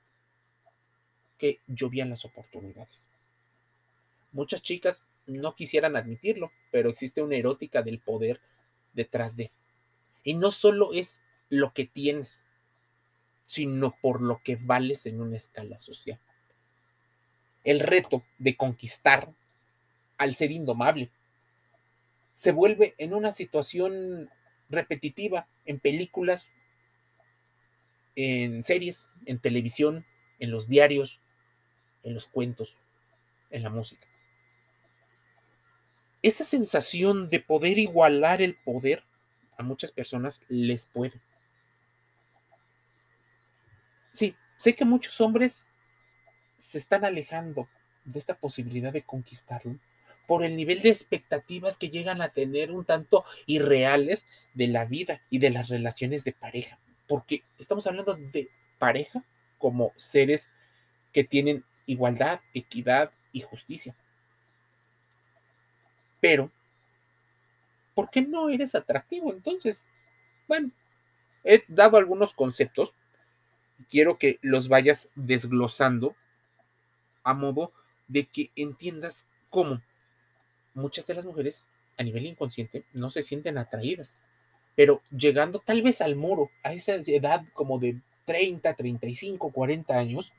que 1.39 1.61
llovían 1.67 2.11
las 2.11 2.25
oportunidades. 2.25 3.09
Muchas 4.33 4.63
chicas 4.63 5.03
no 5.27 5.55
quisieran 5.55 5.97
admitirlo, 5.97 6.53
pero 6.71 6.91
existe 6.91 7.23
una 7.23 7.37
erótica 7.37 7.83
del 7.83 7.99
poder 7.99 8.41
detrás 8.93 9.37
de. 9.37 9.51
Y 10.27 10.35
no 10.35 10.51
solo 10.51 10.93
es 10.93 11.23
lo 11.51 11.73
que 11.73 11.85
tienes, 11.85 12.45
sino 13.47 13.97
por 14.03 14.21
lo 14.21 14.43
que 14.43 14.57
vales 14.57 15.07
en 15.07 15.21
una 15.21 15.37
escala 15.37 15.79
social. 15.79 16.19
El 17.63 17.79
reto 17.79 18.25
de 18.37 18.57
conquistar 18.57 19.33
al 20.19 20.35
ser 20.35 20.51
indomable 20.51 21.13
se 22.33 22.51
vuelve 22.51 22.97
en 22.99 23.15
una 23.15 23.31
situación 23.31 24.29
repetitiva 24.69 25.47
en 25.65 25.79
películas, 25.79 26.49
en 28.17 28.65
series, 28.65 29.09
en 29.27 29.39
televisión, 29.39 30.05
en 30.41 30.51
los 30.51 30.67
diarios, 30.67 31.21
en 32.03 32.15
los 32.15 32.27
cuentos, 32.27 32.81
en 33.51 33.63
la 33.63 33.71
música. 33.71 34.09
Esa 36.21 36.43
sensación 36.43 37.31
de 37.31 37.39
poder 37.39 37.79
igualar 37.79 38.43
el 38.43 38.57
poder 38.57 39.05
a 39.57 39.63
muchas 39.63 39.93
personas 39.93 40.43
les 40.49 40.87
puede. 40.87 41.21
Sí, 44.13 44.35
sé 44.57 44.75
que 44.75 44.85
muchos 44.85 45.21
hombres 45.21 45.69
se 46.57 46.79
están 46.79 47.05
alejando 47.05 47.69
de 48.05 48.19
esta 48.19 48.35
posibilidad 48.39 48.93
de 48.93 49.03
conquistarlo 49.03 49.79
por 50.27 50.43
el 50.43 50.57
nivel 50.57 50.83
de 50.83 50.89
expectativas 50.89 51.79
que 51.79 51.91
llegan 51.91 52.21
a 52.21 52.31
tener 52.31 52.73
un 52.73 52.85
tanto 52.85 53.25
irreales 53.47 54.25
de 54.55 54.69
la 54.69 54.85
vida 54.85 55.21
y 55.31 55.39
de 55.39 55.51
las 55.51 55.69
relaciones 55.69 56.25
de 56.25 56.33
pareja, 56.33 56.79
porque 57.07 57.45
estamos 57.59 57.87
hablando 57.87 58.15
de 58.15 58.51
pareja 58.79 59.25
como 59.59 59.93
seres 59.97 60.51
que 61.13 61.25
tienen 61.25 61.65
igualdad, 61.87 62.41
equidad 62.53 63.13
y 63.33 63.43
justicia. 63.43 63.95
Pero 66.21 66.51
¿por 67.97 68.11
qué 68.11 68.21
no 68.21 68.51
eres 68.51 68.75
atractivo? 68.75 69.33
Entonces, 69.33 69.87
bueno, 70.47 70.71
he 71.43 71.65
dado 71.67 71.97
algunos 71.97 72.35
conceptos 72.35 72.93
y 73.79 73.85
quiero 73.85 74.19
que 74.19 74.39
los 74.43 74.69
vayas 74.69 75.09
desglosando 75.15 76.15
a 77.25 77.33
modo 77.33 77.73
de 78.07 78.27
que 78.27 78.51
entiendas 78.55 79.27
cómo 79.49 79.81
muchas 80.75 81.07
de 81.07 81.15
las 81.15 81.25
mujeres 81.25 81.65
a 81.97 82.03
nivel 82.03 82.27
inconsciente 82.27 82.85
no 82.93 83.09
se 83.09 83.23
sienten 83.23 83.57
atraídas, 83.57 84.15
pero 84.75 85.01
llegando 85.11 85.59
tal 85.59 85.81
vez 85.81 86.03
al 86.03 86.17
muro, 86.17 86.51
a 86.63 86.75
esa 86.75 86.97
edad 86.97 87.47
como 87.55 87.79
de 87.79 87.99
30, 88.27 88.75
35, 88.75 89.53
40 89.53 89.97
años, 89.97 90.35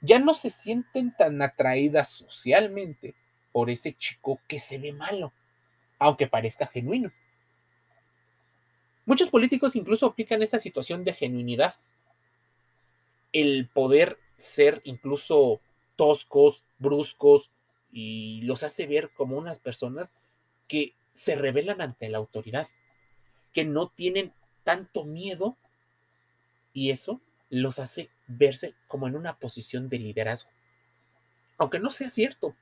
ya 0.00 0.18
no 0.18 0.34
se 0.34 0.50
sienten 0.50 1.14
tan 1.16 1.40
atraídas 1.40 2.08
socialmente 2.08 3.14
por 3.52 3.70
ese 3.70 3.94
chico 3.94 4.40
que 4.48 4.58
se 4.58 4.78
ve 4.78 4.92
malo, 4.92 5.32
aunque 6.04 6.26
parezca 6.26 6.66
genuino. 6.66 7.10
Muchos 9.06 9.30
políticos 9.30 9.74
incluso 9.74 10.04
aplican 10.04 10.42
esta 10.42 10.58
situación 10.58 11.02
de 11.02 11.14
genuinidad. 11.14 11.76
El 13.32 13.70
poder 13.70 14.18
ser 14.36 14.82
incluso 14.84 15.62
toscos, 15.96 16.66
bruscos, 16.78 17.50
y 17.90 18.42
los 18.42 18.64
hace 18.64 18.86
ver 18.86 19.12
como 19.14 19.38
unas 19.38 19.60
personas 19.60 20.14
que 20.68 20.94
se 21.14 21.36
rebelan 21.36 21.80
ante 21.80 22.10
la 22.10 22.18
autoridad, 22.18 22.68
que 23.54 23.64
no 23.64 23.88
tienen 23.88 24.34
tanto 24.62 25.04
miedo 25.04 25.56
y 26.74 26.90
eso 26.90 27.22
los 27.48 27.78
hace 27.78 28.10
verse 28.26 28.74
como 28.88 29.08
en 29.08 29.16
una 29.16 29.38
posición 29.38 29.88
de 29.88 30.00
liderazgo. 30.00 30.50
Aunque 31.56 31.78
no 31.78 31.90
sea 31.90 32.10
cierto, 32.10 32.54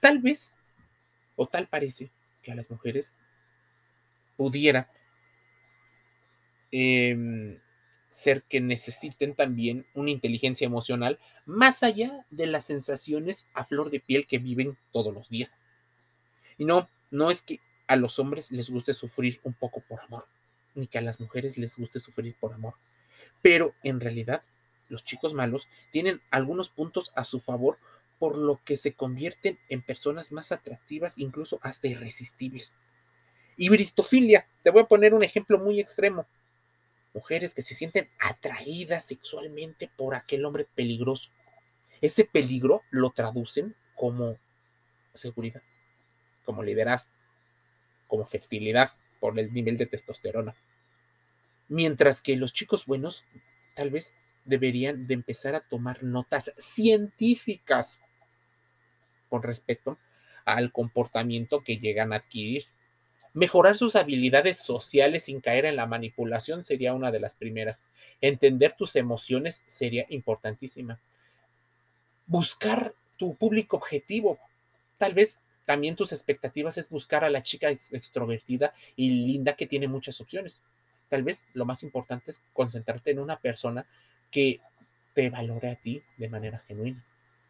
tal 0.00 0.18
vez 0.18 0.56
o 1.36 1.46
tal 1.46 1.68
parece 1.68 2.10
que 2.46 2.52
a 2.52 2.54
las 2.54 2.70
mujeres 2.70 3.18
pudiera 4.36 4.88
Em, 6.78 7.60
ser 8.08 8.42
que 8.44 8.60
necesiten 8.60 9.34
también 9.34 9.86
una 9.94 10.10
inteligencia 10.10 10.64
emocional 10.64 11.18
más 11.44 11.82
allá 11.82 12.26
de 12.30 12.46
las 12.46 12.66
sensaciones 12.66 13.48
a 13.54 13.64
flor 13.64 13.90
de 13.90 14.00
piel 14.00 14.26
que 14.26 14.38
viven 14.38 14.78
todos 14.92 15.12
los 15.12 15.28
días. 15.28 15.58
Y 16.58 16.64
no, 16.64 16.88
no 17.10 17.30
es 17.30 17.42
que 17.42 17.60
a 17.86 17.96
los 17.96 18.18
hombres 18.18 18.52
les 18.52 18.70
guste 18.70 18.94
sufrir 18.94 19.40
un 19.42 19.54
poco 19.54 19.82
por 19.88 20.00
amor, 20.00 20.26
ni 20.74 20.86
que 20.86 20.98
a 20.98 21.02
las 21.02 21.20
mujeres 21.20 21.56
les 21.58 21.76
guste 21.76 21.98
sufrir 21.98 22.36
por 22.38 22.52
amor. 22.52 22.74
Pero 23.42 23.74
en 23.82 24.00
realidad, 24.00 24.42
los 24.88 25.04
chicos 25.04 25.34
malos 25.34 25.68
tienen 25.92 26.20
algunos 26.30 26.68
puntos 26.68 27.12
a 27.16 27.24
su 27.24 27.40
favor 27.40 27.78
por 28.18 28.38
lo 28.38 28.60
que 28.64 28.76
se 28.76 28.94
convierten 28.94 29.58
en 29.68 29.82
personas 29.82 30.32
más 30.32 30.52
atractivas, 30.52 31.18
incluso 31.18 31.58
hasta 31.62 31.88
irresistibles. 31.88 32.74
Y 33.56 33.68
bristofilia, 33.68 34.48
te 34.62 34.70
voy 34.70 34.82
a 34.82 34.86
poner 34.86 35.14
un 35.14 35.24
ejemplo 35.24 35.58
muy 35.58 35.80
extremo 35.80 36.26
mujeres 37.16 37.54
que 37.54 37.62
se 37.62 37.74
sienten 37.74 38.10
atraídas 38.20 39.06
sexualmente 39.06 39.90
por 39.96 40.14
aquel 40.14 40.44
hombre 40.44 40.66
peligroso. 40.74 41.30
Ese 42.02 42.26
peligro 42.26 42.82
lo 42.90 43.08
traducen 43.08 43.74
como 43.94 44.38
seguridad, 45.14 45.62
como 46.44 46.62
liderazgo, 46.62 47.10
como 48.06 48.26
fertilidad 48.26 48.90
por 49.18 49.38
el 49.38 49.50
nivel 49.54 49.78
de 49.78 49.86
testosterona. 49.86 50.54
Mientras 51.68 52.20
que 52.20 52.36
los 52.36 52.52
chicos 52.52 52.84
buenos 52.84 53.24
tal 53.74 53.88
vez 53.88 54.14
deberían 54.44 55.06
de 55.06 55.14
empezar 55.14 55.54
a 55.54 55.60
tomar 55.60 56.04
notas 56.04 56.52
científicas 56.58 58.02
con 59.28 59.42
respecto 59.42 59.98
al 60.44 60.72
comportamiento 60.72 61.62
que 61.62 61.78
llegan 61.78 62.12
a 62.12 62.16
adquirir 62.16 62.66
Mejorar 63.36 63.76
sus 63.76 63.96
habilidades 63.96 64.56
sociales 64.56 65.24
sin 65.24 65.42
caer 65.42 65.66
en 65.66 65.76
la 65.76 65.84
manipulación 65.84 66.64
sería 66.64 66.94
una 66.94 67.10
de 67.10 67.20
las 67.20 67.36
primeras. 67.36 67.82
Entender 68.22 68.72
tus 68.72 68.96
emociones 68.96 69.62
sería 69.66 70.06
importantísima. 70.08 70.98
Buscar 72.26 72.94
tu 73.18 73.34
público 73.34 73.76
objetivo. 73.76 74.38
Tal 74.96 75.12
vez 75.12 75.38
también 75.66 75.96
tus 75.96 76.12
expectativas 76.12 76.78
es 76.78 76.88
buscar 76.88 77.24
a 77.24 77.28
la 77.28 77.42
chica 77.42 77.68
extrovertida 77.68 78.72
y 78.96 79.10
linda 79.10 79.52
que 79.52 79.66
tiene 79.66 79.86
muchas 79.86 80.18
opciones. 80.22 80.62
Tal 81.10 81.22
vez 81.22 81.44
lo 81.52 81.66
más 81.66 81.82
importante 81.82 82.30
es 82.30 82.40
concentrarte 82.54 83.10
en 83.10 83.18
una 83.18 83.38
persona 83.38 83.86
que 84.30 84.60
te 85.12 85.28
valore 85.28 85.72
a 85.72 85.76
ti 85.76 86.02
de 86.16 86.30
manera 86.30 86.64
genuina. 86.66 87.04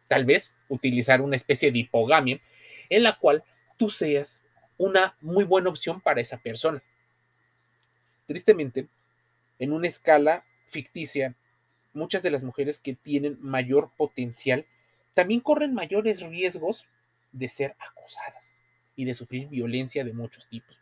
Tal 0.07 0.25
vez 0.25 0.53
utilizar 0.69 1.21
una 1.21 1.35
especie 1.35 1.71
de 1.71 1.79
hipogamia 1.79 2.41
en 2.89 3.03
la 3.03 3.17
cual 3.17 3.43
tú 3.77 3.89
seas 3.89 4.43
una 4.77 5.17
muy 5.21 5.43
buena 5.43 5.69
opción 5.69 6.01
para 6.01 6.21
esa 6.21 6.37
persona. 6.37 6.83
Tristemente, 8.25 8.87
en 9.59 9.71
una 9.71 9.87
escala 9.87 10.45
ficticia, 10.67 11.35
muchas 11.93 12.23
de 12.23 12.31
las 12.31 12.43
mujeres 12.43 12.79
que 12.79 12.93
tienen 12.93 13.37
mayor 13.41 13.91
potencial 13.97 14.65
también 15.13 15.39
corren 15.39 15.73
mayores 15.73 16.21
riesgos 16.21 16.85
de 17.31 17.49
ser 17.49 17.75
acosadas 17.79 18.53
y 18.95 19.05
de 19.05 19.13
sufrir 19.13 19.47
violencia 19.47 20.03
de 20.03 20.13
muchos 20.13 20.47
tipos. 20.47 20.79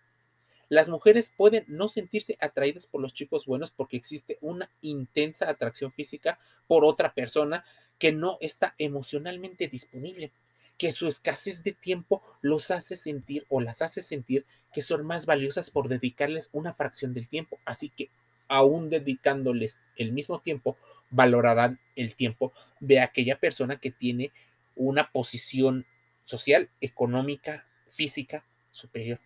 Las 0.67 0.89
mujeres 0.89 1.31
pueden 1.35 1.63
no 1.67 1.87
sentirse 1.87 2.37
atraídas 2.39 2.87
por 2.87 3.01
los 3.01 3.13
chicos 3.13 3.45
buenos 3.45 3.71
porque 3.71 3.97
existe 3.97 4.37
una 4.41 4.69
intensa 4.81 5.49
atracción 5.49 5.91
física 5.91 6.39
por 6.67 6.83
otra 6.83 7.13
persona 7.13 7.63
que 7.99 8.11
no 8.11 8.37
está 8.41 8.75
emocionalmente 8.77 9.67
disponible 9.67 10.31
que 10.77 10.91
su 10.91 11.07
escasez 11.07 11.63
de 11.63 11.71
tiempo 11.71 12.21
los 12.41 12.69
hace 12.71 12.95
sentir 12.95 13.45
o 13.49 13.61
las 13.61 13.81
hace 13.81 14.01
sentir 14.01 14.45
que 14.73 14.81
son 14.81 15.05
más 15.05 15.25
valiosas 15.25 15.71
por 15.71 15.87
dedicarles 15.87 16.49
una 16.51 16.73
fracción 16.73 17.13
del 17.13 17.29
tiempo. 17.29 17.59
Así 17.65 17.89
que 17.89 18.09
aún 18.47 18.89
dedicándoles 18.89 19.79
el 19.95 20.11
mismo 20.11 20.39
tiempo, 20.39 20.77
valorarán 21.09 21.79
el 21.95 22.15
tiempo 22.15 22.51
de 22.79 22.99
aquella 22.99 23.39
persona 23.39 23.79
que 23.79 23.91
tiene 23.91 24.31
una 24.75 25.11
posición 25.11 25.85
social, 26.23 26.69
económica, 26.81 27.65
física 27.89 28.45
superior. 28.71 29.19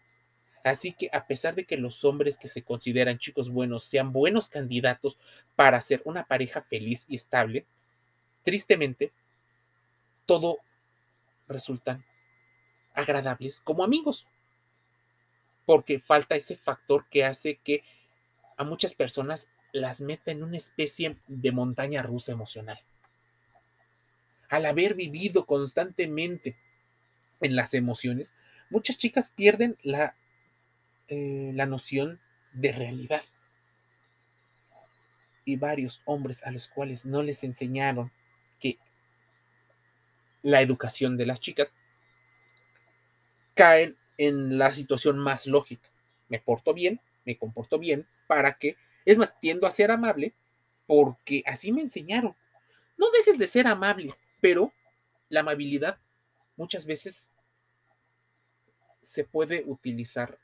Así 0.63 0.91
que 0.91 1.09
a 1.13 1.25
pesar 1.25 1.55
de 1.55 1.65
que 1.65 1.77
los 1.77 2.03
hombres 2.03 2.37
que 2.37 2.47
se 2.47 2.61
consideran 2.61 3.17
chicos 3.17 3.49
buenos 3.49 3.83
sean 3.83 4.11
buenos 4.11 4.49
candidatos 4.49 5.17
para 5.55 5.81
ser 5.81 6.01
una 6.05 6.25
pareja 6.25 6.61
feliz 6.61 7.05
y 7.07 7.15
estable, 7.15 7.65
tristemente, 8.49 9.11
todo 10.25 10.57
resultan 11.47 12.03
agradables 12.95 13.61
como 13.61 13.83
amigos, 13.83 14.25
porque 15.67 15.99
falta 15.99 16.35
ese 16.35 16.57
factor 16.57 17.05
que 17.11 17.23
hace 17.23 17.57
que 17.57 17.83
a 18.57 18.63
muchas 18.63 18.95
personas 18.95 19.51
las 19.71 20.01
meta 20.01 20.31
en 20.31 20.41
una 20.41 20.57
especie 20.57 21.17
de 21.27 21.51
montaña 21.51 22.01
rusa 22.01 22.31
emocional. 22.31 22.79
Al 24.49 24.65
haber 24.65 24.95
vivido 24.95 25.45
constantemente 25.45 26.57
en 27.41 27.55
las 27.55 27.75
emociones, 27.75 28.33
muchas 28.71 28.97
chicas 28.97 29.29
pierden 29.29 29.77
la, 29.83 30.15
eh, 31.07 31.51
la 31.53 31.67
noción 31.67 32.19
de 32.53 32.71
realidad. 32.71 33.21
Y 35.45 35.55
varios 35.55 36.01
hombres 36.05 36.43
a 36.43 36.49
los 36.49 36.67
cuales 36.67 37.05
no 37.05 37.21
les 37.21 37.43
enseñaron 37.43 38.11
que 38.59 38.77
la 40.41 40.61
educación 40.61 41.17
de 41.17 41.25
las 41.25 41.39
chicas, 41.39 41.73
caen 43.53 43.97
en 44.17 44.57
la 44.57 44.73
situación 44.73 45.17
más 45.17 45.47
lógica. 45.47 45.89
Me 46.29 46.39
porto 46.39 46.73
bien, 46.73 47.01
me 47.25 47.37
comporto 47.37 47.79
bien, 47.79 48.07
para 48.27 48.53
que, 48.53 48.77
es 49.05 49.17
más, 49.17 49.39
tiendo 49.39 49.67
a 49.67 49.71
ser 49.71 49.91
amable 49.91 50.33
porque 50.87 51.43
así 51.45 51.71
me 51.71 51.81
enseñaron. 51.81 52.35
No 52.97 53.11
dejes 53.11 53.37
de 53.37 53.47
ser 53.47 53.67
amable, 53.67 54.13
pero 54.41 54.73
la 55.29 55.41
amabilidad 55.41 55.99
muchas 56.55 56.85
veces 56.85 57.29
se 59.01 59.23
puede 59.23 59.63
utilizar 59.65 60.37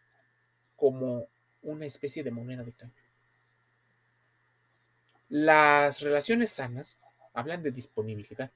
como 0.75 1.28
una 1.62 1.86
especie 1.86 2.23
de 2.23 2.32
moneda 2.32 2.63
de 2.63 2.73
cambio. 2.73 3.04
Las 5.30 6.01
relaciones 6.01 6.51
sanas 6.51 6.97
hablan 7.36 7.62
de 7.62 7.71
disponibilidad 7.71 8.52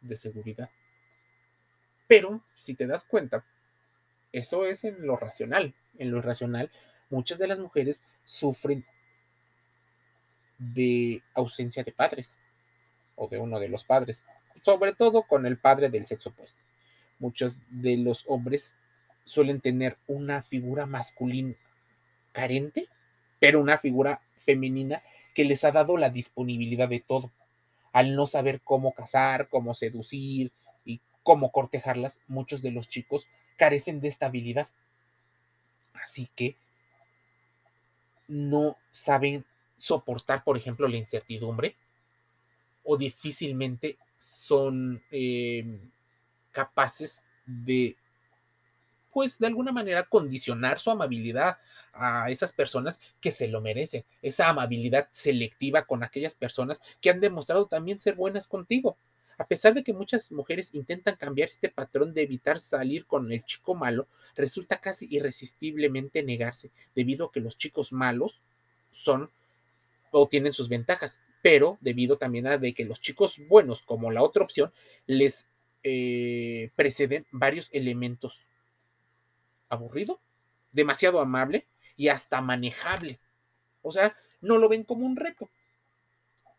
de 0.00 0.16
seguridad. 0.16 0.70
Pero 2.06 2.42
si 2.54 2.74
te 2.74 2.86
das 2.86 3.04
cuenta, 3.04 3.44
eso 4.32 4.66
es 4.66 4.84
en 4.84 5.06
lo 5.06 5.16
racional. 5.16 5.74
En 5.98 6.10
lo 6.10 6.18
irracional, 6.18 6.70
muchas 7.08 7.38
de 7.38 7.46
las 7.46 7.58
mujeres 7.58 8.02
sufren 8.24 8.84
de 10.58 11.22
ausencia 11.34 11.84
de 11.84 11.92
padres 11.92 12.38
o 13.14 13.28
de 13.28 13.38
uno 13.38 13.58
de 13.58 13.68
los 13.68 13.84
padres, 13.84 14.24
sobre 14.62 14.94
todo 14.94 15.22
con 15.22 15.46
el 15.46 15.58
padre 15.58 15.88
del 15.88 16.06
sexo 16.06 16.30
opuesto. 16.30 16.60
Muchos 17.18 17.58
de 17.70 17.96
los 17.96 18.24
hombres 18.28 18.76
suelen 19.24 19.60
tener 19.60 19.96
una 20.06 20.42
figura 20.42 20.86
masculina 20.86 21.54
carente, 22.32 22.88
pero 23.40 23.60
una 23.60 23.78
figura 23.78 24.20
femenina 24.36 25.02
que 25.34 25.44
les 25.44 25.64
ha 25.64 25.72
dado 25.72 25.96
la 25.96 26.10
disponibilidad 26.10 26.88
de 26.88 27.00
todo 27.00 27.32
al 27.96 28.14
no 28.14 28.26
saber 28.26 28.60
cómo 28.60 28.92
casar, 28.92 29.48
cómo 29.48 29.72
seducir 29.72 30.52
y 30.84 31.00
cómo 31.22 31.50
cortejarlas, 31.50 32.20
muchos 32.28 32.60
de 32.60 32.70
los 32.70 32.90
chicos 32.90 33.26
carecen 33.56 34.02
de 34.02 34.08
esta 34.08 34.26
habilidad. 34.26 34.68
Así 35.94 36.28
que 36.36 36.58
no 38.28 38.76
saben 38.90 39.46
soportar, 39.78 40.44
por 40.44 40.58
ejemplo, 40.58 40.86
la 40.88 40.98
incertidumbre 40.98 41.74
o 42.84 42.98
difícilmente 42.98 43.96
son 44.18 45.02
em, 45.10 45.90
capaces 46.52 47.24
de 47.46 47.96
pues 49.16 49.38
de 49.38 49.46
alguna 49.46 49.72
manera 49.72 50.02
condicionar 50.02 50.78
su 50.78 50.90
amabilidad 50.90 51.56
a 51.94 52.30
esas 52.30 52.52
personas 52.52 53.00
que 53.18 53.32
se 53.32 53.48
lo 53.48 53.62
merecen, 53.62 54.04
esa 54.20 54.50
amabilidad 54.50 55.08
selectiva 55.10 55.86
con 55.86 56.04
aquellas 56.04 56.34
personas 56.34 56.82
que 57.00 57.08
han 57.08 57.20
demostrado 57.20 57.64
también 57.64 57.98
ser 57.98 58.14
buenas 58.14 58.46
contigo. 58.46 58.98
A 59.38 59.46
pesar 59.46 59.72
de 59.72 59.82
que 59.82 59.94
muchas 59.94 60.30
mujeres 60.32 60.74
intentan 60.74 61.16
cambiar 61.16 61.48
este 61.48 61.70
patrón 61.70 62.12
de 62.12 62.24
evitar 62.24 62.58
salir 62.58 63.06
con 63.06 63.32
el 63.32 63.42
chico 63.42 63.74
malo, 63.74 64.06
resulta 64.34 64.82
casi 64.82 65.08
irresistiblemente 65.10 66.22
negarse, 66.22 66.70
debido 66.94 67.24
a 67.24 67.32
que 67.32 67.40
los 67.40 67.56
chicos 67.56 67.94
malos 67.94 68.42
son 68.90 69.30
o 70.10 70.28
tienen 70.28 70.52
sus 70.52 70.68
ventajas, 70.68 71.22
pero 71.40 71.78
debido 71.80 72.18
también 72.18 72.48
a 72.48 72.58
de 72.58 72.74
que 72.74 72.84
los 72.84 73.00
chicos 73.00 73.40
buenos, 73.48 73.80
como 73.80 74.10
la 74.10 74.22
otra 74.22 74.44
opción, 74.44 74.74
les 75.06 75.46
eh, 75.84 76.68
preceden 76.76 77.24
varios 77.32 77.70
elementos. 77.72 78.46
Aburrido, 79.68 80.20
demasiado 80.72 81.20
amable 81.20 81.66
y 81.96 82.08
hasta 82.08 82.40
manejable. 82.40 83.18
O 83.82 83.92
sea, 83.92 84.16
no 84.40 84.58
lo 84.58 84.68
ven 84.68 84.84
como 84.84 85.06
un 85.06 85.16
reto. 85.16 85.48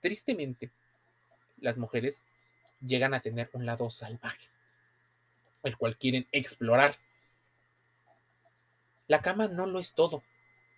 Tristemente, 0.02 0.72
las 1.60 1.78
mujeres 1.78 2.28
llegan 2.82 3.14
a 3.14 3.20
tener 3.20 3.50
un 3.54 3.66
lado 3.66 3.90
salvaje, 3.90 4.50
el 5.64 5.78
cual 5.78 5.98
quieren 5.98 6.28
explorar. 6.32 6.96
La 9.08 9.22
cama 9.22 9.48
no 9.48 9.66
lo 9.66 9.80
es 9.80 9.94
todo, 9.94 10.24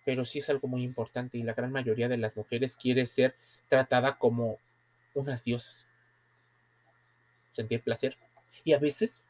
pero 0.04 0.24
sí 0.24 0.38
es 0.38 0.50
algo 0.50 0.68
muy 0.68 0.82
importante 0.82 1.38
y 1.38 1.42
la 1.42 1.54
gran 1.54 1.72
mayoría 1.72 2.08
de 2.08 2.16
las 2.16 2.36
mujeres 2.36 2.76
quiere 2.76 3.06
ser 3.06 3.34
tratada 3.68 4.18
como 4.18 4.58
unas 5.14 5.44
diosas. 5.44 5.86
Sentir 7.50 7.82
placer 7.82 8.16
y 8.64 8.72
a 8.72 8.78
veces 8.78 9.22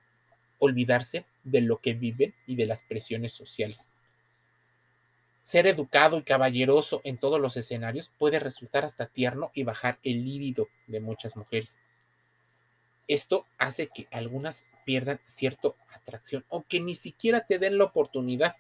olvidarse 0.58 1.24
de 1.44 1.60
lo 1.60 1.78
que 1.78 1.94
viven 1.94 2.34
y 2.46 2.56
de 2.56 2.66
las 2.66 2.82
presiones 2.82 3.32
sociales. 3.32 3.90
Ser 5.44 5.66
educado 5.66 6.18
y 6.18 6.22
caballeroso 6.22 7.00
en 7.04 7.18
todos 7.18 7.40
los 7.40 7.56
escenarios 7.56 8.10
puede 8.18 8.38
resultar 8.38 8.84
hasta 8.84 9.06
tierno 9.06 9.50
y 9.54 9.64
bajar 9.64 9.98
el 10.02 10.24
líbido 10.24 10.68
de 10.86 11.00
muchas 11.00 11.36
mujeres. 11.36 11.78
Esto 13.08 13.46
hace 13.58 13.88
que 13.88 14.06
algunas 14.12 14.66
pierdan 14.84 15.20
cierta 15.26 15.70
atracción 15.94 16.44
o 16.48 16.62
que 16.62 16.80
ni 16.80 16.94
siquiera 16.94 17.46
te 17.46 17.58
den 17.58 17.78
la 17.78 17.84
oportunidad. 17.84 18.54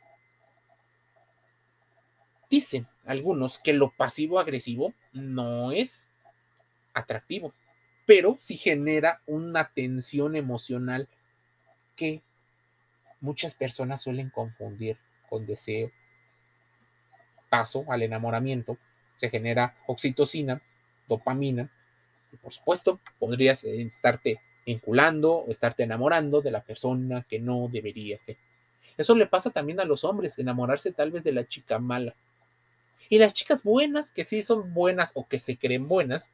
Dicen 2.50 2.88
algunos 3.04 3.60
que 3.60 3.72
lo 3.72 3.90
pasivo-agresivo 3.96 4.92
no 5.12 5.70
es 5.70 6.10
atractivo, 6.94 7.54
pero 8.06 8.34
sí 8.38 8.56
genera 8.56 9.22
una 9.26 9.70
tensión 9.72 10.34
emocional 10.34 11.08
que 11.94 12.22
muchas 13.20 13.54
personas 13.54 14.02
suelen 14.02 14.30
confundir 14.30 14.96
con 15.28 15.46
deseo. 15.46 15.90
Paso 17.48 17.84
al 17.88 18.02
enamoramiento, 18.02 18.78
se 19.16 19.30
genera 19.30 19.76
oxitocina, 19.86 20.62
dopamina, 21.08 21.70
por 22.38 22.52
supuesto, 22.52 23.00
podrías 23.18 23.64
eh, 23.64 23.82
estarte 23.82 24.40
vinculando 24.64 25.32
o 25.32 25.50
estarte 25.50 25.82
enamorando 25.82 26.40
de 26.40 26.50
la 26.50 26.62
persona 26.62 27.26
que 27.28 27.38
no 27.40 27.68
debería 27.70 28.18
ser. 28.18 28.36
Eso 28.96 29.14
le 29.14 29.26
pasa 29.26 29.50
también 29.50 29.80
a 29.80 29.84
los 29.84 30.04
hombres, 30.04 30.38
enamorarse 30.38 30.92
tal 30.92 31.10
vez 31.10 31.24
de 31.24 31.32
la 31.32 31.46
chica 31.46 31.78
mala. 31.78 32.14
Y 33.08 33.18
las 33.18 33.32
chicas 33.32 33.62
buenas, 33.62 34.12
que 34.12 34.24
sí 34.24 34.42
son 34.42 34.72
buenas 34.72 35.12
o 35.14 35.26
que 35.26 35.38
se 35.38 35.56
creen 35.56 35.88
buenas, 35.88 36.32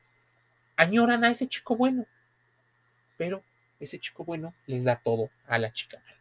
añoran 0.76 1.24
a 1.24 1.30
ese 1.30 1.46
chico 1.46 1.76
bueno. 1.76 2.06
Pero 3.16 3.42
ese 3.80 3.98
chico 3.98 4.24
bueno 4.24 4.52
les 4.66 4.84
da 4.84 4.96
todo 4.96 5.30
a 5.46 5.58
la 5.58 5.72
chica 5.72 5.98
mala. 6.04 6.15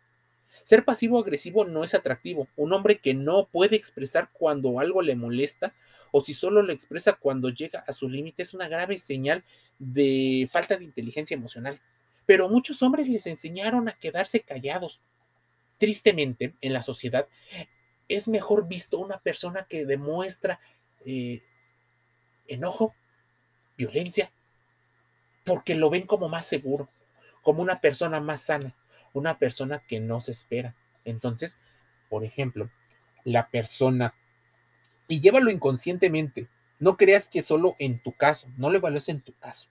Ser 0.66 0.84
pasivo-agresivo 0.84 1.64
no 1.64 1.84
es 1.84 1.94
atractivo. 1.94 2.48
Un 2.56 2.74
hombre 2.74 2.98
que 2.98 3.14
no 3.14 3.46
puede 3.46 3.76
expresar 3.76 4.32
cuando 4.34 4.80
algo 4.80 5.04
le 5.04 5.16
molesta 5.16 5.76
o 6.12 6.22
si 6.22 6.34
solo 6.34 6.64
lo 6.64 6.74
expresa 6.74 7.14
cuando 7.14 7.50
llega 7.50 7.84
a 7.88 7.94
su 7.94 8.10
límite 8.10 8.42
es 8.42 8.56
una 8.56 8.68
grave 8.68 8.98
señal 8.98 9.44
de 9.78 10.50
falta 10.52 10.76
de 10.76 10.86
inteligencia 10.86 11.36
emocional. 11.36 11.80
Pero 12.26 12.50
muchos 12.50 12.82
hombres 12.82 13.08
les 13.08 13.28
enseñaron 13.28 13.88
a 13.88 13.92
quedarse 13.92 14.40
callados. 14.40 15.02
Tristemente, 15.78 16.56
en 16.62 16.74
la 16.74 16.82
sociedad 16.82 17.28
es 18.10 18.28
mejor 18.28 18.68
visto 18.68 18.98
una 18.98 19.20
persona 19.20 19.68
que 19.70 19.86
demuestra 19.86 20.60
eh, 21.06 21.44
enojo, 22.48 22.96
violencia, 23.78 24.32
porque 25.44 25.76
lo 25.76 25.92
ven 25.92 26.08
como 26.08 26.28
más 26.28 26.48
seguro, 26.48 26.90
como 27.44 27.62
una 27.62 27.82
persona 27.82 28.20
más 28.20 28.42
sana, 28.42 28.74
una 29.20 29.40
persona 29.40 29.80
que 29.80 30.00
no 30.00 30.20
se 30.20 30.32
espera. 30.32 30.76
Entonces, 31.04 31.60
por 32.10 32.24
ejemplo, 32.24 32.70
la 33.24 33.50
persona, 33.50 34.14
y 35.08 35.22
llévalo 35.22 35.52
inconscientemente, 35.52 36.48
no 36.80 36.98
creas 36.98 37.30
que 37.30 37.42
solo 37.42 37.76
en 37.80 38.00
tu 38.00 38.12
caso, 38.12 38.48
no 38.58 38.70
lo 38.70 38.78
evalúes 38.78 39.10
en 39.10 39.22
tu 39.22 39.34
caso. 39.34 39.68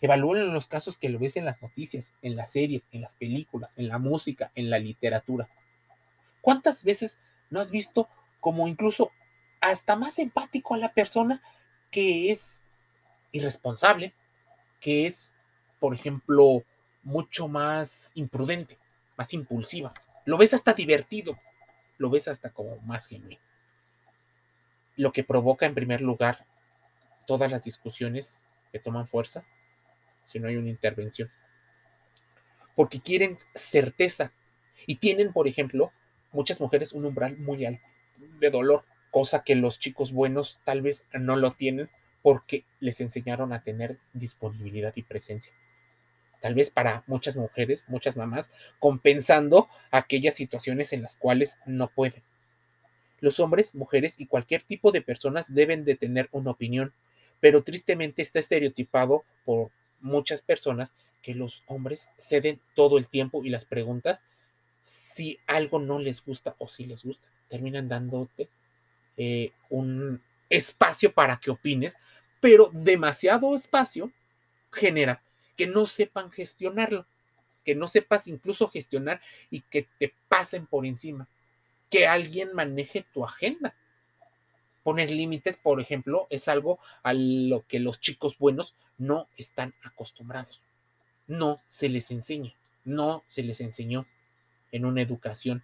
Evalúalo 0.00 0.46
en 0.46 0.52
los 0.52 0.66
casos 0.66 0.98
que 0.98 1.08
lo 1.08 1.18
ves 1.18 1.36
en 1.36 1.44
las 1.44 1.62
noticias, 1.62 2.14
en 2.22 2.34
las 2.36 2.52
series, 2.52 2.88
en 2.90 3.02
las 3.02 3.14
películas, 3.14 3.78
en 3.78 3.88
la 3.88 3.98
música, 3.98 4.50
en 4.54 4.68
la 4.68 4.78
literatura. 4.78 5.48
¿Cuántas 6.40 6.82
veces 6.82 7.20
no 7.50 7.60
has 7.60 7.70
visto 7.70 8.08
como 8.40 8.66
incluso 8.66 9.12
hasta 9.60 9.94
más 9.94 10.18
empático 10.18 10.74
a 10.74 10.78
la 10.78 10.92
persona 10.92 11.40
que 11.92 12.32
es 12.32 12.64
irresponsable, 13.30 14.12
que 14.80 15.06
es, 15.06 15.30
por 15.78 15.94
ejemplo, 15.94 16.64
mucho 17.02 17.48
más 17.48 18.12
imprudente, 18.14 18.78
más 19.16 19.32
impulsiva? 19.32 19.92
Lo 20.24 20.38
ves 20.38 20.54
hasta 20.54 20.72
divertido, 20.72 21.38
lo 21.98 22.10
ves 22.10 22.28
hasta 22.28 22.50
como 22.50 22.76
más 22.78 23.06
genuino 23.06 23.40
lo 24.96 25.12
que 25.12 25.24
provoca 25.24 25.66
en 25.66 25.74
primer 25.74 26.00
lugar 26.00 26.46
todas 27.26 27.50
las 27.50 27.64
discusiones 27.64 28.42
que 28.70 28.78
toman 28.78 29.06
fuerza 29.06 29.44
si 30.26 30.38
no 30.38 30.48
hay 30.48 30.56
una 30.56 30.70
intervención. 30.70 31.30
Porque 32.74 33.00
quieren 33.00 33.36
certeza 33.54 34.32
y 34.86 34.96
tienen, 34.96 35.32
por 35.32 35.46
ejemplo, 35.46 35.92
muchas 36.32 36.60
mujeres 36.60 36.92
un 36.92 37.04
umbral 37.04 37.36
muy 37.38 37.66
alto 37.66 37.86
de 38.16 38.50
dolor, 38.50 38.84
cosa 39.10 39.44
que 39.44 39.54
los 39.54 39.78
chicos 39.78 40.12
buenos 40.12 40.60
tal 40.64 40.80
vez 40.80 41.06
no 41.12 41.36
lo 41.36 41.52
tienen 41.52 41.90
porque 42.22 42.64
les 42.80 43.00
enseñaron 43.00 43.52
a 43.52 43.62
tener 43.62 43.98
disponibilidad 44.12 44.92
y 44.96 45.02
presencia. 45.02 45.52
Tal 46.42 46.56
vez 46.56 46.70
para 46.70 47.04
muchas 47.06 47.36
mujeres, 47.36 47.86
muchas 47.88 48.16
mamás, 48.16 48.52
compensando 48.80 49.68
aquellas 49.92 50.34
situaciones 50.34 50.92
en 50.92 51.00
las 51.00 51.14
cuales 51.14 51.60
no 51.66 51.86
pueden. 51.86 52.24
Los 53.20 53.38
hombres, 53.38 53.76
mujeres 53.76 54.16
y 54.18 54.26
cualquier 54.26 54.64
tipo 54.64 54.90
de 54.90 55.02
personas 55.02 55.54
deben 55.54 55.84
de 55.84 55.94
tener 55.94 56.28
una 56.32 56.50
opinión, 56.50 56.92
pero 57.38 57.62
tristemente 57.62 58.22
está 58.22 58.40
estereotipado 58.40 59.22
por 59.44 59.70
muchas 60.00 60.42
personas 60.42 60.94
que 61.22 61.32
los 61.32 61.62
hombres 61.68 62.10
ceden 62.18 62.60
todo 62.74 62.98
el 62.98 63.08
tiempo 63.08 63.44
y 63.44 63.48
las 63.48 63.64
preguntas 63.64 64.20
si 64.80 65.38
algo 65.46 65.78
no 65.78 66.00
les 66.00 66.24
gusta 66.24 66.56
o 66.58 66.66
si 66.66 66.86
les 66.86 67.04
gusta. 67.04 67.28
Terminan 67.48 67.88
dándote 67.88 68.48
eh, 69.16 69.52
un 69.70 70.20
espacio 70.50 71.12
para 71.12 71.36
que 71.36 71.52
opines, 71.52 71.98
pero 72.40 72.68
demasiado 72.72 73.54
espacio 73.54 74.10
genera 74.72 75.22
que 75.56 75.66
no 75.66 75.86
sepan 75.86 76.30
gestionarlo, 76.30 77.06
que 77.64 77.74
no 77.74 77.88
sepas 77.88 78.26
incluso 78.26 78.68
gestionar 78.68 79.20
y 79.50 79.60
que 79.60 79.88
te 79.98 80.14
pasen 80.28 80.66
por 80.66 80.86
encima 80.86 81.28
que 81.92 82.06
alguien 82.06 82.54
maneje 82.54 83.04
tu 83.12 83.22
agenda. 83.22 83.74
Poner 84.82 85.10
límites, 85.10 85.58
por 85.58 85.78
ejemplo, 85.78 86.26
es 86.30 86.48
algo 86.48 86.78
a 87.02 87.12
lo 87.12 87.66
que 87.68 87.80
los 87.80 88.00
chicos 88.00 88.38
buenos 88.38 88.74
no 88.96 89.28
están 89.36 89.74
acostumbrados. 89.82 90.62
No 91.26 91.60
se 91.68 91.90
les 91.90 92.10
enseña, 92.10 92.54
no 92.84 93.22
se 93.28 93.42
les 93.42 93.60
enseñó 93.60 94.06
en 94.72 94.86
una 94.86 95.02
educación 95.02 95.62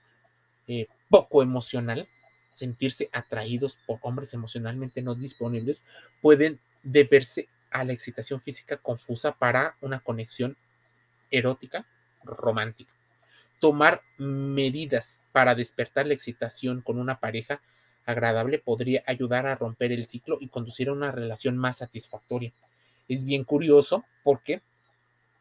eh, 0.66 0.87
poco 1.09 1.42
emocional, 1.42 2.11
sentirse 2.53 3.09
atraídos 3.12 3.79
por 3.87 3.98
hombres 4.03 4.35
emocionalmente 4.35 5.01
no 5.01 5.14
disponibles, 5.14 5.83
pueden 6.20 6.61
deberse 6.83 7.48
a 7.70 7.85
la 7.85 7.92
excitación 7.92 8.40
física 8.40 8.76
confusa 8.76 9.33
para 9.33 9.76
una 9.81 10.00
conexión 10.00 10.57
erótica 11.31 11.87
romántica 12.24 12.92
tomar 13.61 14.02
medidas 14.18 15.22
para 15.33 15.54
despertar 15.54 16.07
la 16.07 16.14
excitación 16.14 16.81
con 16.81 16.98
una 16.98 17.18
pareja 17.20 17.61
agradable 18.07 18.59
podría 18.59 19.02
ayudar 19.07 19.46
a 19.46 19.54
romper 19.54 19.92
el 19.92 20.07
ciclo 20.07 20.38
y 20.40 20.48
conducir 20.48 20.88
a 20.88 20.92
una 20.92 21.12
relación 21.12 21.59
más 21.59 21.78
satisfactoria. 21.78 22.52
Es 23.09 23.24
bien 23.24 23.44
curioso 23.44 24.04
porque 24.22 24.62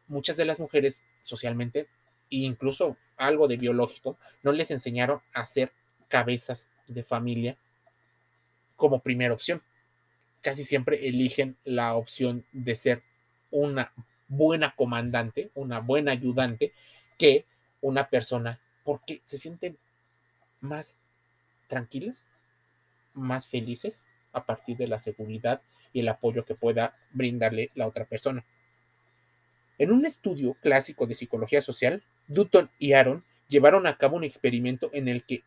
muchas 0.06 0.36
de 0.36 0.44
las 0.44 0.60
mujeres 0.60 1.02
socialmente 1.22 1.88
e 2.30 2.38
incluso 2.38 2.96
algo 3.16 3.48
de 3.48 3.56
biológico 3.56 4.18
no 4.42 4.52
les 4.52 4.70
enseñaron 4.70 5.20
a 5.32 5.46
ser 5.46 5.72
cabezas 6.08 6.70
de 6.86 7.02
familia 7.02 7.56
como 8.76 9.00
primera 9.00 9.34
opción. 9.34 9.62
Casi 10.40 10.64
siempre 10.64 11.08
eligen 11.08 11.56
la 11.64 11.94
opción 11.94 12.44
de 12.52 12.74
ser 12.74 13.02
una 13.50 13.92
buena 14.28 14.74
comandante, 14.76 15.50
una 15.54 15.80
buena 15.80 16.12
ayudante 16.12 16.72
que 17.18 17.44
una 17.80 18.08
persona 18.08 18.60
porque 18.84 19.20
se 19.24 19.38
sienten 19.38 19.78
más 20.60 20.98
tranquilas, 21.66 22.24
más 23.14 23.48
felices 23.48 24.06
a 24.32 24.44
partir 24.44 24.76
de 24.76 24.88
la 24.88 24.98
seguridad 24.98 25.60
y 25.92 26.00
el 26.00 26.08
apoyo 26.08 26.44
que 26.44 26.54
pueda 26.54 26.96
brindarle 27.12 27.70
la 27.74 27.86
otra 27.86 28.04
persona. 28.04 28.44
En 29.78 29.92
un 29.92 30.04
estudio 30.06 30.54
clásico 30.60 31.06
de 31.06 31.14
psicología 31.14 31.62
social, 31.62 32.02
Dutton 32.26 32.70
y 32.78 32.92
Aaron 32.92 33.24
llevaron 33.48 33.86
a 33.86 33.96
cabo 33.96 34.16
un 34.16 34.24
experimento 34.24 34.90
en 34.92 35.08
el 35.08 35.24
que 35.24 35.42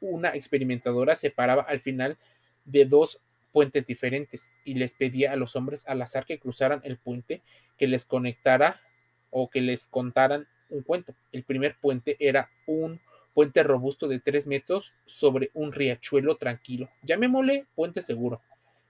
una 0.00 0.30
experimentadora 0.34 1.14
separaba 1.14 1.62
al 1.62 1.80
final 1.80 2.16
de 2.64 2.86
dos 2.86 3.20
puentes 3.52 3.86
diferentes 3.86 4.54
y 4.64 4.74
les 4.74 4.94
pedía 4.94 5.32
a 5.32 5.36
los 5.36 5.56
hombres 5.56 5.86
al 5.86 6.02
azar 6.02 6.24
que 6.24 6.38
cruzaran 6.38 6.80
el 6.84 6.98
puente 6.98 7.42
que 7.76 7.86
les 7.86 8.04
conectara 8.04 8.80
o 9.30 9.50
que 9.50 9.60
les 9.60 9.86
contaran 9.88 10.46
un 10.68 10.82
cuento. 10.82 11.14
El 11.32 11.44
primer 11.44 11.76
puente 11.78 12.16
era 12.20 12.50
un 12.66 13.00
puente 13.34 13.62
robusto 13.62 14.08
de 14.08 14.20
tres 14.20 14.46
metros 14.46 14.92
sobre 15.06 15.50
un 15.54 15.72
riachuelo 15.72 16.36
tranquilo. 16.36 16.88
Llamémosle 17.02 17.66
puente 17.74 18.02
seguro. 18.02 18.40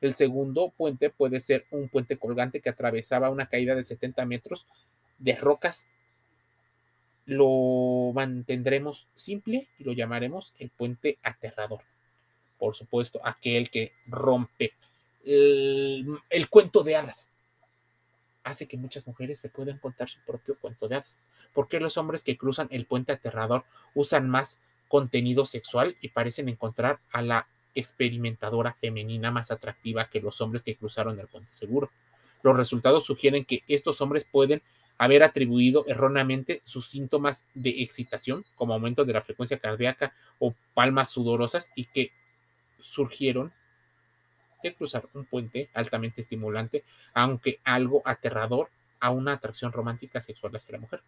El 0.00 0.14
segundo 0.14 0.70
puente 0.70 1.10
puede 1.10 1.40
ser 1.40 1.66
un 1.70 1.88
puente 1.88 2.16
colgante 2.16 2.60
que 2.60 2.70
atravesaba 2.70 3.30
una 3.30 3.46
caída 3.46 3.74
de 3.74 3.84
70 3.84 4.24
metros 4.24 4.66
de 5.18 5.36
rocas. 5.36 5.88
Lo 7.26 8.12
mantendremos 8.14 9.08
simple 9.14 9.68
y 9.78 9.84
lo 9.84 9.92
llamaremos 9.92 10.54
el 10.58 10.70
puente 10.70 11.18
aterrador. 11.22 11.82
Por 12.60 12.76
supuesto, 12.76 13.20
aquel 13.24 13.70
que 13.70 13.94
rompe 14.06 14.74
el, 15.24 16.20
cuento 16.50 16.82
de 16.82 16.94
hadas 16.94 17.30
hace 18.44 18.68
que 18.68 18.76
muchas 18.76 19.06
mujeres 19.06 19.40
se 19.40 19.48
puedan 19.48 19.78
contar 19.78 20.10
su 20.10 20.20
propio 20.26 20.58
cuento 20.60 20.86
de 20.86 20.96
hadas. 20.96 21.18
¿Por 21.54 21.68
qué 21.68 21.80
los 21.80 21.96
hombres 21.96 22.22
que 22.22 22.36
cruzan 22.36 22.68
el 22.70 22.84
puente 22.84 23.12
aterrador 23.12 23.64
usan 23.94 24.28
más 24.28 24.60
contenido 24.88 25.46
sexual 25.46 25.96
y 26.02 26.08
parecen 26.08 26.50
encontrar 26.50 27.00
a 27.12 27.22
la 27.22 27.48
experimentadora 27.74 28.74
femenina 28.74 29.30
más 29.30 29.50
atractiva 29.50 30.10
que 30.10 30.20
los 30.20 30.42
hombres 30.42 30.62
que 30.62 30.76
cruzaron 30.76 31.18
el 31.18 31.28
puente 31.28 31.54
seguro? 31.54 31.90
Los 32.42 32.56
resultados 32.58 33.06
sugieren 33.06 33.46
que 33.46 33.62
estos 33.68 34.02
hombres 34.02 34.26
pueden 34.30 34.62
haber 34.98 35.22
atribuido 35.22 35.86
erróneamente 35.86 36.60
sus 36.62 36.90
síntomas 36.90 37.46
de 37.54 37.70
excitación, 37.82 38.44
como 38.54 38.74
aumento 38.74 39.06
de 39.06 39.14
la 39.14 39.22
frecuencia 39.22 39.58
cardíaca 39.58 40.12
o 40.38 40.54
palmas 40.74 41.08
sudorosas, 41.08 41.70
y 41.74 41.86
que 41.86 42.12
surgieron 42.80 43.52
de 44.62 44.74
cruzar 44.74 45.08
un 45.14 45.24
puente 45.24 45.70
altamente 45.74 46.20
estimulante, 46.20 46.84
aunque 47.14 47.60
algo 47.64 48.02
aterrador, 48.04 48.68
a 49.00 49.10
una 49.10 49.32
atracción 49.32 49.72
romántica 49.72 50.20
sexual 50.20 50.54
hacia 50.54 50.72
la 50.72 50.78
mujer. 50.78 51.02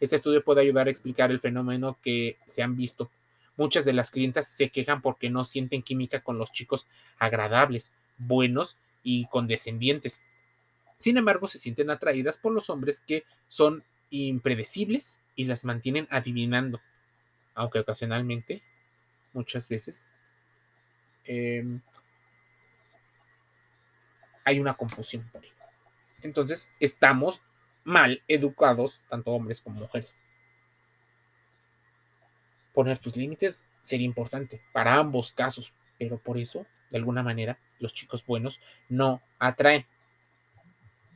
Este 0.00 0.16
estudio 0.16 0.44
puede 0.44 0.60
ayudar 0.60 0.86
a 0.86 0.90
explicar 0.90 1.30
el 1.30 1.40
fenómeno 1.40 1.98
que 2.02 2.36
se 2.46 2.62
han 2.62 2.76
visto. 2.76 3.10
Muchas 3.56 3.84
de 3.84 3.94
las 3.94 4.10
clientas 4.10 4.46
se 4.46 4.68
quejan 4.68 5.02
porque 5.02 5.30
no 5.30 5.44
sienten 5.44 5.82
química 5.82 6.20
con 6.20 6.38
los 6.38 6.52
chicos 6.52 6.86
agradables, 7.18 7.92
buenos 8.18 8.76
y 9.02 9.26
condescendientes. 9.26 10.20
Sin 10.98 11.16
embargo, 11.16 11.48
se 11.48 11.58
sienten 11.58 11.90
atraídas 11.90 12.38
por 12.38 12.52
los 12.52 12.70
hombres 12.70 13.00
que 13.00 13.24
son 13.48 13.82
impredecibles 14.10 15.20
y 15.34 15.44
las 15.44 15.64
mantienen 15.64 16.06
adivinando, 16.10 16.80
aunque 17.54 17.78
ocasionalmente, 17.78 18.62
muchas 19.32 19.68
veces, 19.68 20.08
eh, 21.28 21.62
hay 24.44 24.58
una 24.58 24.74
confusión 24.74 25.28
por 25.30 25.44
ahí. 25.44 25.52
Entonces, 26.22 26.70
estamos 26.80 27.42
mal 27.84 28.22
educados, 28.28 29.02
tanto 29.10 29.30
hombres 29.32 29.60
como 29.60 29.78
mujeres. 29.80 30.16
Poner 32.72 32.98
tus 32.98 33.14
límites 33.16 33.66
sería 33.82 34.06
importante 34.06 34.62
para 34.72 34.94
ambos 34.94 35.32
casos, 35.32 35.72
pero 35.98 36.18
por 36.18 36.38
eso, 36.38 36.64
de 36.90 36.96
alguna 36.96 37.22
manera, 37.22 37.58
los 37.78 37.92
chicos 37.92 38.24
buenos 38.24 38.58
no 38.88 39.20
atraen. 39.38 39.86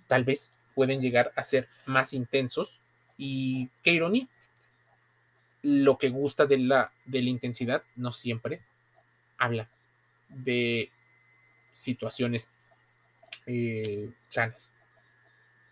Tal 0.08 0.24
vez 0.24 0.52
pueden 0.74 1.00
llegar 1.00 1.32
a 1.36 1.44
ser 1.44 1.68
más 1.86 2.12
intensos 2.12 2.80
y 3.16 3.70
qué 3.82 3.92
ironía. 3.92 4.28
Lo 5.62 5.96
que 5.96 6.10
gusta 6.10 6.44
de 6.44 6.58
la, 6.58 6.92
de 7.06 7.22
la 7.22 7.30
intensidad 7.30 7.82
no 7.96 8.12
siempre 8.12 8.60
habla 9.38 9.70
de 10.34 10.90
situaciones 11.72 12.50
eh, 13.46 14.10
sanas. 14.28 14.70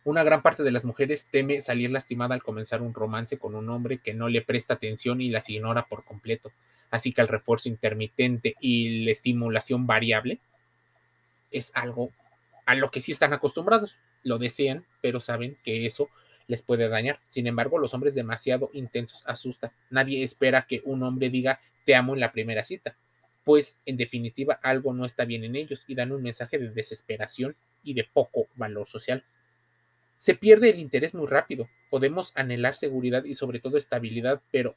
Una 0.03 0.23
gran 0.25 0.43
parte 0.43 0.63
de 0.63 0.73
las 0.73 0.85
mujeres 0.85 1.27
teme 1.31 1.61
salir 1.61 1.91
lastimada 1.91 2.35
al 2.35 2.43
comenzar 2.43 2.81
un 2.81 2.95
romance 2.95 3.39
con 3.39 3.55
un 3.55 3.69
hombre 3.69 3.99
que 3.99 4.15
no 4.15 4.29
le 4.29 4.43
presta 4.43 4.75
atención 4.75 5.21
y 5.21 5.29
las 5.29 5.51
ignora 5.51 5.87
por 5.87 6.05
completo. 6.05 6.51
Así 6.91 7.13
que 7.13 7.21
el 7.21 7.29
refuerzo 7.29 7.69
intermitente 7.69 8.57
y 8.61 9.05
la 9.05 9.13
estimulación 9.13 9.87
variable 9.87 10.41
es 11.51 11.71
algo 11.75 12.11
a 12.65 12.75
lo 12.75 12.91
que 12.91 13.01
sí 13.01 13.13
están 13.13 13.35
acostumbrados. 13.35 13.99
Lo 14.23 14.39
desean, 14.39 14.87
pero 15.03 15.21
saben 15.21 15.59
que 15.63 15.85
eso 15.85 16.09
les 16.47 16.63
puede 16.63 16.89
dañar. 16.89 17.21
Sin 17.29 17.47
embargo, 17.47 17.79
los 17.79 17.93
hombres 17.95 18.15
demasiado 18.15 18.71
intensos 18.73 19.23
asustan. 19.27 19.71
Nadie 19.91 20.25
espera 20.25 20.67
que 20.67 20.81
un 20.85 21.03
hombre 21.03 21.29
diga 21.29 21.61
te 21.85 21.95
amo 21.95 22.15
en 22.15 22.21
la 22.21 22.33
primera 22.33 22.65
cita 22.65 22.97
pues 23.45 23.79
en 23.87 23.97
definitiva 23.97 24.59
algo 24.63 24.93
no 24.93 25.05
está 25.05 25.25
bien 25.25 25.45
en 25.45 25.57
ellos 25.57 25.85
y 25.87 25.95
dan 25.95 26.13
un 26.13 26.23
mensaje 26.23 26.59
de 26.59 26.71
desesperación 26.71 27.57
y 27.83 27.95
de 27.95 28.05
poco 28.05 28.49
valor 28.55 28.87
social. 28.87 29.25
Se 30.19 30.35
pierde 30.35 30.71
el 30.71 30.79
interés 30.79 31.15
muy 31.15 31.27
rápido. 31.27 31.69
Podemos 31.89 32.33
anhelar 32.35 32.77
seguridad 32.77 33.25
y 33.25 33.35
sobre 33.35 33.59
todo 33.59 33.79
estabilidad, 33.79 34.43
pero 34.53 34.77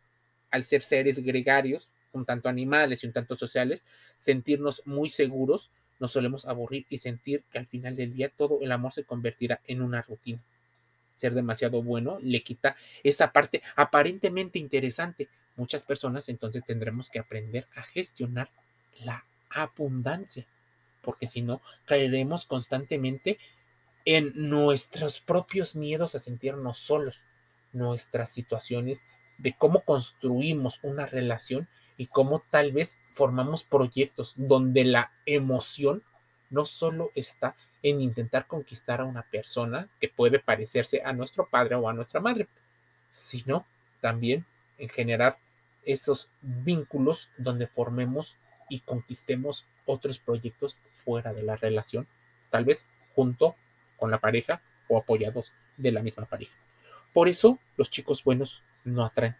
al 0.51 0.63
ser 0.63 0.83
seres 0.83 1.19
gregarios, 1.19 1.91
un 2.13 2.25
tanto 2.25 2.47
animales 2.47 3.03
y 3.03 3.07
un 3.07 3.13
tanto 3.13 3.35
sociales, 3.35 3.83
sentirnos 4.17 4.83
muy 4.85 5.09
seguros, 5.09 5.71
nos 5.99 6.11
solemos 6.11 6.45
aburrir 6.45 6.85
y 6.89 6.99
sentir 6.99 7.43
que 7.51 7.59
al 7.59 7.67
final 7.67 7.95
del 7.95 8.13
día 8.13 8.29
todo 8.29 8.59
el 8.61 8.71
amor 8.71 8.93
se 8.93 9.03
convertirá 9.03 9.61
en 9.67 9.81
una 9.81 10.01
rutina. 10.01 10.41
Ser 11.15 11.33
demasiado 11.33 11.83
bueno 11.83 12.19
le 12.21 12.43
quita 12.43 12.75
esa 13.03 13.31
parte 13.31 13.61
aparentemente 13.75 14.59
interesante, 14.59 15.27
muchas 15.55 15.83
personas, 15.83 16.29
entonces 16.29 16.63
tendremos 16.63 17.09
que 17.09 17.19
aprender 17.19 17.67
a 17.75 17.83
gestionar 17.83 18.49
la 19.03 19.25
abundancia, 19.49 20.45
porque 21.01 21.27
si 21.27 21.41
no, 21.41 21.61
caeremos 21.85 22.45
constantemente 22.45 23.37
en 24.05 24.33
nuestros 24.35 25.21
propios 25.21 25.75
miedos 25.75 26.15
a 26.15 26.19
sentirnos 26.19 26.77
solos, 26.77 27.23
nuestras 27.71 28.31
situaciones 28.31 29.03
de 29.37 29.55
cómo 29.57 29.81
construimos 29.81 30.79
una 30.83 31.05
relación 31.05 31.67
y 31.97 32.07
cómo 32.07 32.43
tal 32.49 32.71
vez 32.71 32.99
formamos 33.11 33.63
proyectos 33.63 34.33
donde 34.35 34.83
la 34.83 35.11
emoción 35.25 36.03
no 36.49 36.65
solo 36.65 37.11
está 37.15 37.55
en 37.81 38.01
intentar 38.01 38.47
conquistar 38.47 39.01
a 39.01 39.05
una 39.05 39.23
persona 39.23 39.89
que 39.99 40.07
puede 40.07 40.39
parecerse 40.39 41.01
a 41.03 41.13
nuestro 41.13 41.47
padre 41.49 41.75
o 41.75 41.89
a 41.89 41.93
nuestra 41.93 42.21
madre, 42.21 42.47
sino 43.09 43.65
también 44.01 44.45
en 44.77 44.89
generar 44.89 45.37
esos 45.85 46.31
vínculos 46.41 47.29
donde 47.37 47.67
formemos 47.67 48.37
y 48.69 48.79
conquistemos 48.79 49.67
otros 49.85 50.19
proyectos 50.19 50.77
fuera 50.93 51.33
de 51.33 51.43
la 51.43 51.55
relación, 51.55 52.07
tal 52.49 52.65
vez 52.65 52.89
junto 53.15 53.55
con 53.97 54.11
la 54.11 54.19
pareja 54.19 54.61
o 54.87 54.97
apoyados 54.97 55.53
de 55.77 55.91
la 55.91 56.01
misma 56.01 56.25
pareja. 56.25 56.53
Por 57.13 57.27
eso 57.27 57.59
los 57.77 57.89
chicos 57.89 58.23
buenos 58.23 58.63
no 58.83 59.05
atraen. 59.05 59.35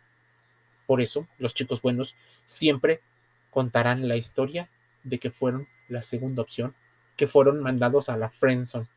Por 0.85 1.01
eso 1.01 1.27
los 1.39 1.53
chicos 1.53 1.81
buenos 1.81 2.15
siempre 2.45 3.01
contarán 3.49 4.07
la 4.07 4.15
historia 4.15 4.69
de 5.03 5.19
que 5.19 5.31
fueron 5.31 5.67
la 5.87 6.01
segunda 6.01 6.41
opción, 6.41 6.75
que 7.15 7.27
fueron 7.27 7.61
mandados 7.61 8.09
a 8.09 8.17
la 8.17 8.29
friendzone. 8.29 8.87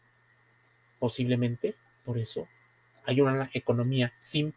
Posiblemente 0.98 1.74
por 2.04 2.18
eso 2.18 2.48
hay 3.04 3.20
una 3.20 3.50
economía 3.52 4.12
sin, 4.18 4.54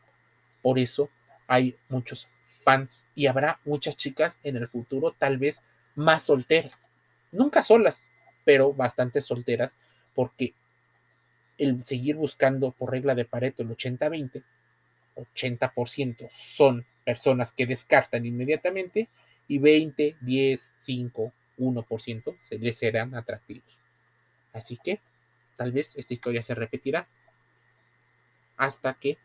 por 0.62 0.80
eso 0.80 1.10
hay 1.48 1.78
muchos 1.88 2.28
y 3.16 3.28
habrá 3.28 3.60
muchas 3.66 3.98
chicas 3.98 4.40
en 4.44 4.56
el 4.58 4.68
futuro 4.68 5.16
tal 5.18 5.38
vez 5.38 5.64
más 5.96 6.24
solteras. 6.24 6.84
Nunca 7.32 7.62
solas, 7.62 8.04
pero 8.46 8.74
bastante 8.74 9.22
solteras 9.22 9.76
porque 10.14 10.54
el 11.58 11.86
seguir 11.86 12.16
buscando 12.16 12.72
por 12.72 12.92
regla 12.92 13.16
de 13.16 13.26
Pareto 13.26 13.64
el 13.64 13.70
80-20, 13.70 14.44
80%, 15.16 16.30
son 16.32 16.86
personas 17.04 17.54
que 17.54 17.66
descartan 17.66 18.26
inmediatamente 18.26 19.10
y 19.48 19.58
20, 19.60 20.18
10, 20.22 20.74
5, 20.80 21.34
1% 21.58 22.38
se 22.40 22.60
les 22.60 22.78
serán 22.78 23.16
atractivos. 23.16 23.80
Así 24.54 24.78
que 24.82 25.02
tal 25.58 25.72
vez 25.72 25.96
esta 25.96 26.14
historia 26.14 26.44
se 26.44 26.56
repetirá 26.56 27.08
hasta 28.58 28.94
que 28.94 29.18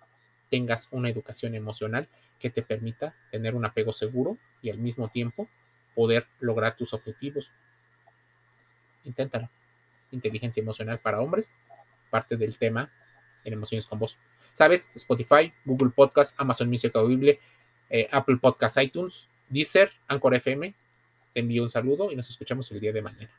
tengas 0.51 0.89
una 0.93 1.11
educación 1.11 1.55
emocional 1.55 2.09
que 2.39 2.51
te 2.51 2.63
permita 2.63 3.15
tener 3.31 3.55
un 3.55 3.65
apego 3.65 3.93
seguro 3.93 4.39
y 4.63 4.71
al 4.71 4.79
mismo 4.79 5.09
tiempo 5.09 5.49
poder 5.95 6.27
lograr 6.41 6.77
tus 6.77 6.93
objetivos. 6.93 7.53
Inténtalo. 9.05 9.51
Inteligencia 10.11 10.61
emocional 10.61 10.99
para 11.01 11.21
hombres, 11.21 11.55
parte 12.11 12.37
del 12.37 12.59
tema 12.59 12.93
en 13.45 13.53
Emociones 13.53 13.87
con 13.87 13.99
Vos. 13.99 14.19
¿Sabes? 14.53 14.89
Spotify, 14.95 15.53
Google 15.65 15.91
Podcast, 15.91 16.39
Amazon 16.41 16.69
Music 16.69 16.95
Audible, 16.95 17.41
eh, 17.91 18.09
Apple 18.11 18.37
Podcast, 18.37 18.79
iTunes, 18.81 19.29
Deezer, 19.49 19.91
Anchor 20.09 20.35
FM. 20.35 20.75
Te 21.33 21.41
envío 21.41 21.63
un 21.63 21.71
saludo 21.71 22.11
y 22.13 22.17
nos 22.17 22.29
escuchamos 22.29 22.71
el 22.71 22.81
día 22.81 22.93
de 22.93 23.03
mañana. 23.03 23.31